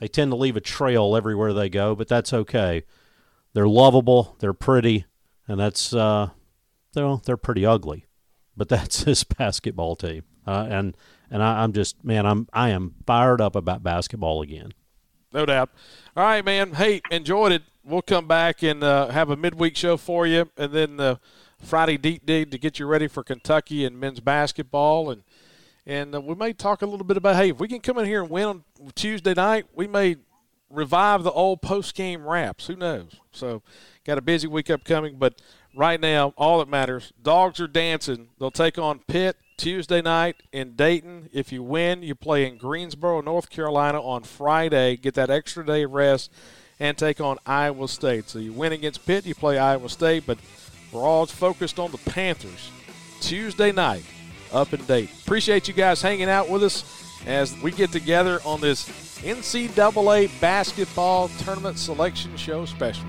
They 0.00 0.08
tend 0.08 0.32
to 0.32 0.36
leave 0.36 0.56
a 0.56 0.60
trail 0.60 1.14
everywhere 1.14 1.52
they 1.52 1.68
go, 1.68 1.94
but 1.94 2.08
that's 2.08 2.32
okay. 2.32 2.82
They're 3.52 3.68
lovable, 3.68 4.36
they're 4.40 4.52
pretty, 4.52 5.04
and 5.46 5.60
that's 5.60 5.94
uh, 5.94 6.30
they're 6.92 7.18
they're 7.24 7.36
pretty 7.36 7.64
ugly, 7.64 8.06
but 8.56 8.68
that's 8.68 9.04
this 9.04 9.22
basketball 9.22 9.94
team. 9.94 10.24
Uh, 10.46 10.66
and 10.68 10.96
and 11.30 11.42
I, 11.42 11.62
I'm 11.62 11.72
just 11.72 12.04
man, 12.04 12.26
I'm 12.26 12.48
I 12.52 12.70
am 12.70 12.96
fired 13.06 13.40
up 13.40 13.54
about 13.54 13.84
basketball 13.84 14.42
again. 14.42 14.72
No 15.32 15.46
doubt. 15.46 15.70
All 16.16 16.24
right, 16.24 16.44
man. 16.44 16.74
Hey, 16.74 17.00
enjoyed 17.10 17.52
it. 17.52 17.62
We'll 17.84 18.02
come 18.02 18.26
back 18.26 18.62
and 18.62 18.82
uh, 18.82 19.08
have 19.08 19.30
a 19.30 19.36
midweek 19.36 19.76
show 19.76 19.96
for 19.96 20.26
you, 20.26 20.50
and 20.56 20.72
then. 20.72 20.98
Uh, 20.98 21.16
Friday 21.58 21.96
deep 21.96 22.26
dig 22.26 22.50
to 22.50 22.58
get 22.58 22.78
you 22.78 22.86
ready 22.86 23.08
for 23.08 23.22
Kentucky 23.22 23.84
and 23.84 23.98
men's 23.98 24.20
basketball, 24.20 25.10
and 25.10 25.22
and 25.86 26.14
uh, 26.14 26.20
we 26.20 26.34
may 26.34 26.52
talk 26.52 26.82
a 26.82 26.86
little 26.86 27.04
bit 27.04 27.16
about 27.16 27.36
hey, 27.36 27.50
if 27.50 27.58
we 27.58 27.68
can 27.68 27.80
come 27.80 27.98
in 27.98 28.06
here 28.06 28.22
and 28.22 28.30
win 28.30 28.44
on 28.44 28.64
Tuesday 28.94 29.34
night, 29.34 29.66
we 29.74 29.86
may 29.86 30.16
revive 30.70 31.22
the 31.22 31.32
old 31.32 31.62
post 31.62 31.94
game 31.94 32.26
raps. 32.26 32.66
Who 32.66 32.76
knows? 32.76 33.16
So, 33.32 33.62
got 34.04 34.18
a 34.18 34.22
busy 34.22 34.46
week 34.46 34.70
upcoming, 34.70 35.16
but 35.16 35.40
right 35.74 36.00
now, 36.00 36.34
all 36.36 36.58
that 36.58 36.68
matters, 36.68 37.12
dogs 37.22 37.60
are 37.60 37.66
dancing. 37.66 38.28
They'll 38.38 38.50
take 38.50 38.78
on 38.78 39.00
Pitt 39.00 39.36
Tuesday 39.56 40.02
night 40.02 40.36
in 40.52 40.74
Dayton. 40.74 41.28
If 41.32 41.52
you 41.52 41.62
win, 41.62 42.02
you 42.02 42.14
play 42.14 42.46
in 42.46 42.58
Greensboro, 42.58 43.20
North 43.20 43.50
Carolina 43.50 44.02
on 44.02 44.22
Friday. 44.24 44.96
Get 44.96 45.14
that 45.14 45.30
extra 45.30 45.64
day 45.64 45.84
of 45.84 45.92
rest 45.92 46.30
and 46.80 46.98
take 46.98 47.20
on 47.20 47.38
Iowa 47.46 47.88
State. 47.88 48.28
So 48.28 48.38
you 48.38 48.52
win 48.52 48.72
against 48.72 49.06
Pitt, 49.06 49.26
you 49.26 49.34
play 49.34 49.58
Iowa 49.58 49.88
State, 49.88 50.24
but 50.26 50.38
we're 50.94 51.02
all 51.02 51.26
focused 51.26 51.78
on 51.78 51.90
the 51.90 51.98
Panthers 51.98 52.70
Tuesday 53.20 53.72
night 53.72 54.04
up 54.52 54.72
in 54.72 54.82
Dayton. 54.84 55.14
Appreciate 55.24 55.66
you 55.66 55.74
guys 55.74 56.00
hanging 56.00 56.28
out 56.28 56.48
with 56.48 56.62
us 56.62 56.84
as 57.26 57.60
we 57.60 57.72
get 57.72 57.90
together 57.90 58.40
on 58.44 58.60
this 58.60 58.88
NCAA 59.18 60.40
basketball 60.40 61.28
tournament 61.40 61.78
selection 61.78 62.36
show 62.36 62.64
special. 62.64 63.06